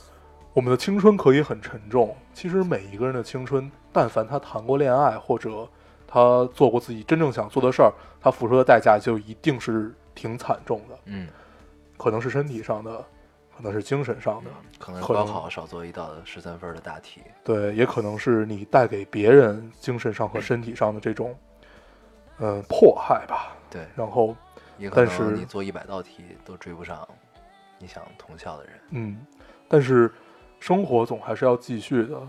[0.54, 2.16] 我们的青春可以很沉重。
[2.34, 5.68] 其实每一个人的青春，但凡他谈过恋爱，或者
[6.08, 11.28] 他做过自己真正想做的事儿，他付出的代价就一定是挺惨重的，嗯，
[11.98, 12.98] 可能是身体上的，
[13.56, 17.22] 可能是精神上的，可能高考少做一道十三分的大题。
[17.44, 21.34] 对，也可能是你带给别人精神上和身体上的这种
[22.40, 23.56] 嗯、呃迫害吧。
[23.70, 24.36] 对，然后
[24.78, 27.08] 也但是你做一百道题都追不上
[27.80, 28.74] 你想同校的人。
[28.90, 29.26] 嗯，
[29.70, 30.12] 但是
[30.62, 32.22] 生活总还是要继续的，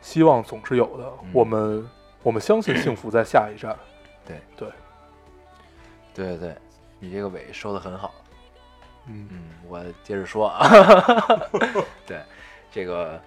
[0.00, 1.04] 希望总是有的。
[1.22, 1.90] 嗯我们
[2.22, 3.76] 我们相信幸福在下一站。
[4.26, 4.68] 对对，
[6.14, 6.56] 对对对，
[6.98, 8.14] 你这个尾收的很好。
[9.06, 10.66] 嗯嗯，我接着说啊，
[12.06, 12.22] 对，
[12.72, 13.20] 这个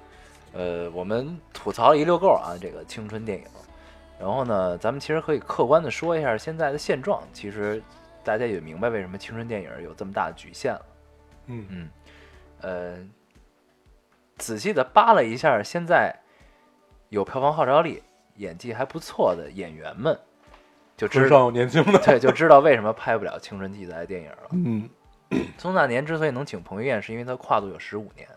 [0.54, 3.46] 呃，我们吐槽了一溜够啊，这个青春电影。
[4.20, 7.22] 然后呢，咱们其实可以客观的说一下现在的现状。
[7.32, 7.80] 其实
[8.24, 10.86] 大家也明白为什么青春电影有这么大的局限了。
[11.46, 11.90] 嗯嗯，
[12.62, 12.98] 呃，
[14.38, 16.16] 仔细的扒了一下，现在
[17.10, 18.04] 有票房号召力、
[18.36, 20.18] 演技还不错的演员们，
[20.96, 22.00] 就知道年轻的。
[22.00, 24.50] 对，就知道为什么拍不了青春题材的电影了。
[24.52, 24.90] 嗯，
[25.58, 28.28] 宗大年之所以能请彭于晏，是因为他跨度有十五年。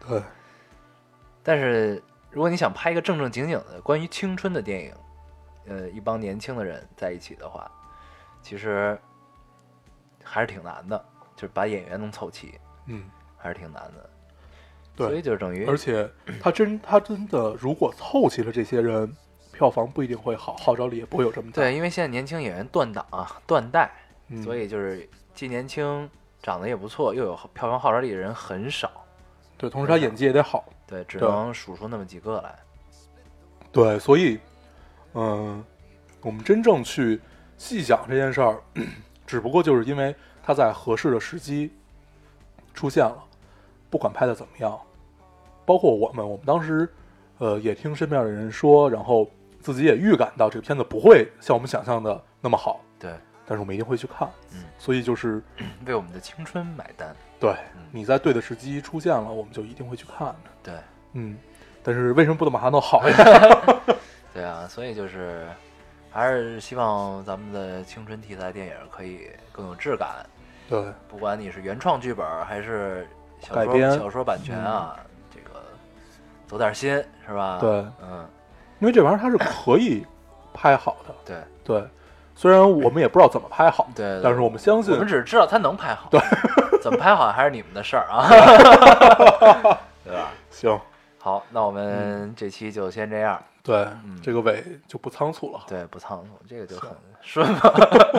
[0.00, 0.22] 对，
[1.42, 4.94] 但是如果你想拍一个正正经经的关于青春的电影，
[5.66, 7.70] 呃，一帮年轻的人在一起的话，
[8.42, 8.98] 其实
[10.22, 13.04] 还是挺难的，就是把演员能凑齐，嗯，
[13.36, 14.10] 还是挺难的。
[14.96, 19.14] 对所以就是等于而且他真他真的如果凑齐了这些人，
[19.52, 21.62] 票房不一定会好，号召力也不会有这么大。
[21.62, 23.90] 对，因为现在年轻演员断档啊、断代，
[24.28, 26.10] 嗯，所以就是既年轻、
[26.42, 28.90] 长得也不错，又有票房号召力的人很少。
[29.58, 30.64] 对，同时他演技也得好。
[30.86, 32.54] 对，只能数出那么几个来。
[33.72, 34.38] 对，所以，
[35.14, 35.62] 嗯、
[36.22, 37.20] 我们真正去
[37.58, 38.62] 细想这件事儿，
[39.26, 41.72] 只不过就是因为他在合适的时机
[42.72, 43.24] 出现了，
[43.90, 44.78] 不管拍的怎么样，
[45.66, 46.88] 包括我们，我们当时，
[47.38, 49.28] 呃，也听身边的人说，然后
[49.60, 53.10] 自己也预感到这个片子不会像我们想象的那么好，对，
[53.44, 55.42] 但是我们一定会去看，嗯，所以就是
[55.84, 57.14] 为我们的青春买单。
[57.38, 57.82] 对嗯。
[57.90, 60.74] 你在对的时机出现了，我们就一定会去看的，对，
[61.12, 61.36] 嗯，
[61.82, 63.16] 但是为什么不能把它弄好呀？
[64.32, 65.46] 对啊，所以就是
[66.10, 70.24] 还是希望咱们的青春题材电影可以更有质感。
[70.68, 73.06] 对，不管你是原创剧本还是
[73.40, 73.92] 小说改编。
[73.92, 75.08] 小说版权啊，这个
[76.46, 76.92] 走点心
[77.26, 77.58] 是吧？
[77.60, 77.70] 对
[78.02, 78.28] 嗯，
[78.78, 80.06] 因为这玩意儿它是可以
[80.52, 81.14] 拍好的。
[81.24, 81.88] 对对，
[82.34, 86.20] 虽然我们也不知道怎么拍好，对对但是我们相信我们只是知道它能拍好，对，
[86.80, 88.28] 怎么拍好还是你们的事儿啊，
[90.04, 90.28] 对吧？
[90.50, 90.78] 行。
[91.18, 93.42] 好，那我们这期就先这样。
[93.64, 95.60] 对，嗯这个尾就不仓促了。
[95.66, 96.90] 对，不仓促，这个就很
[97.20, 97.60] 顺嘛，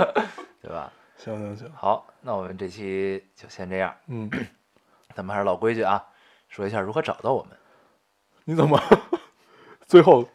[0.62, 0.92] 对吧？
[1.16, 3.94] 行行行，好，那我们这期就先这样。
[4.08, 4.30] 嗯，
[5.16, 6.04] 咱们还是老规矩啊，
[6.50, 7.57] 说一下如何找到我们。
[8.50, 8.80] 你怎么
[9.86, 10.26] 最后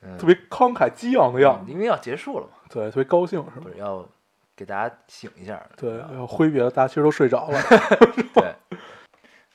[0.00, 1.70] 嗯，特别慷慨激昂的样子？
[1.70, 3.64] 因为要结束了嘛，对，特别高兴是吧？
[3.64, 4.02] 不是要
[4.56, 5.62] 给大家醒一下。
[5.76, 7.60] 对，要挥别了，大家其实都睡着了。
[8.32, 8.54] 对。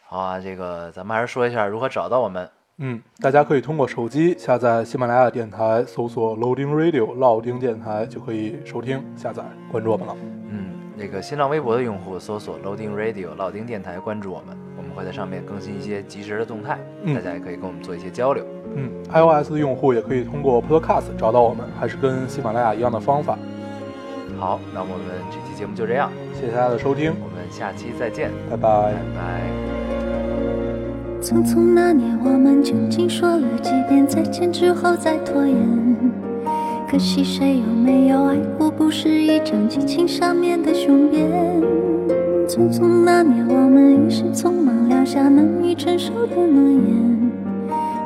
[0.04, 2.48] 好啊，这个咱们还是说一下如何找到我们。
[2.78, 10.16] 嗯，大家可以通过手机下载喜马拉雅电台，搜索 Loading Radio 老丁电台就可以收听、下载、关注我们了。
[10.50, 10.69] 嗯，
[11.00, 18.46] 那个新浪微博的用户搜索 Loading Radio 老丁电台，关注我们，我们会在上面更新一些及时的动态，嗯大家也可以跟我们做一些交流。
[18.76, 23.40] 嗯，iOS 的用户也可以通过 Podcast 找到我们，还是跟喜马拉雅一样的方法。
[24.38, 24.98] 好，那我们
[25.32, 28.94] 这期节目就这样，谢谢大家的收听，我们下期再见，拜拜拜。
[29.16, 29.42] 拜。
[31.22, 35.89] 匆匆那年，我们究竟说了几遍再见之后再拖延？
[36.92, 41.30] 可惜谁有没有爱过，不是一张激情上面的雄辩。
[42.48, 47.32] 匆匆那年，我们一时匆忙撂下难以承受的诺言，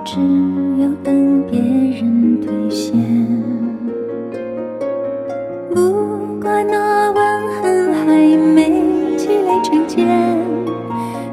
[0.04, 0.20] 只
[0.82, 2.94] 有等别人兑现。
[5.74, 7.24] 不怪那吻
[7.62, 8.84] 痕还没
[9.16, 10.06] 积累成茧。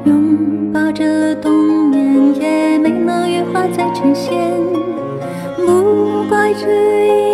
[0.05, 1.51] 拥抱着冬
[1.89, 4.33] 眠，也没能羽化再成仙。
[5.65, 6.65] 不怪这
[7.07, 7.30] 一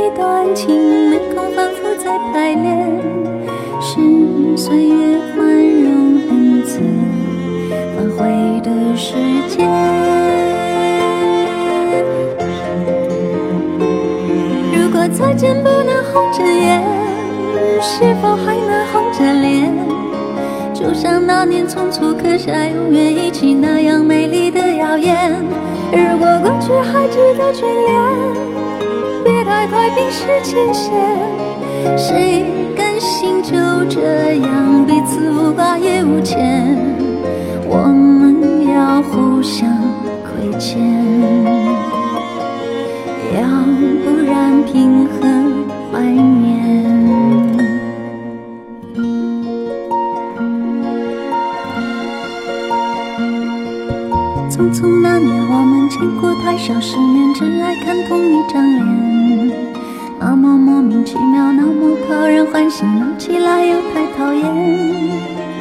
[0.55, 3.01] 情没空反复再排练，
[3.81, 6.79] 是岁月宽容恩赐
[7.95, 9.13] 反悔的时
[9.47, 9.67] 间。
[14.73, 16.83] 如果再见不能红着眼，
[17.81, 19.73] 是否还能红着脸？
[20.73, 25.33] 就像那年匆促刻下永远一起那样美丽的谣言。
[25.91, 28.46] 如果过去还值得眷恋，
[29.67, 30.93] 别太快冰释前嫌。
[31.97, 32.45] 谁
[32.75, 33.51] 甘心就
[33.89, 36.77] 这样彼此无挂也无牵？
[37.67, 39.69] 我们要互相
[40.23, 40.79] 亏欠，
[43.35, 43.47] 要
[44.03, 45.27] 不然凭何
[45.91, 46.47] 怀念？
[54.49, 59.26] 匆匆那年，我们见过太少世面，只爱看同一张脸。
[60.39, 64.45] 那么莫名其妙，那么讨人欢喜，闹起来又太讨厌。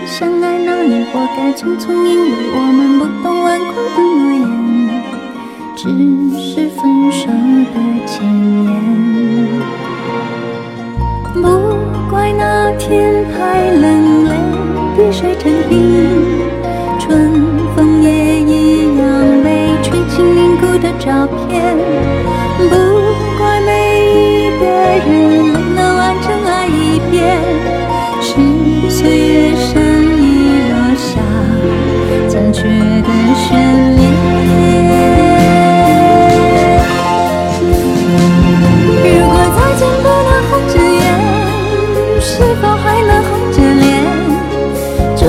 [0.05, 4.45] 相爱那年，活该匆匆，因为我们不懂顽固的诺言，
[5.75, 5.89] 只
[6.39, 7.27] 是分手
[7.73, 8.23] 的前
[8.65, 8.69] 言。
[11.33, 11.41] 不
[12.11, 14.31] 怪那天太冷，泪
[14.95, 15.75] 滴水成冰。
[16.99, 17.33] 春
[17.75, 19.09] 风也一样
[19.43, 21.75] 被吹进凝固的照片。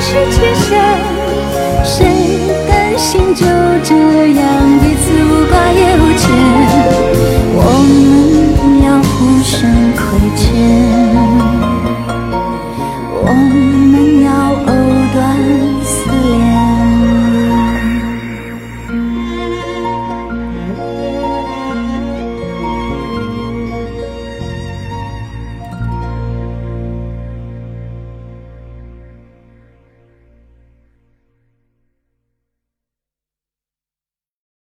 [0.00, 0.68] 谁去想
[1.84, 1.96] 谁
[2.66, 3.44] 甘心就
[3.84, 3.94] 这
[4.32, 6.22] 样彼此无挂也无牵？
[7.52, 9.58] 我们要互相
[9.94, 10.00] 亏
[10.36, 10.89] 欠。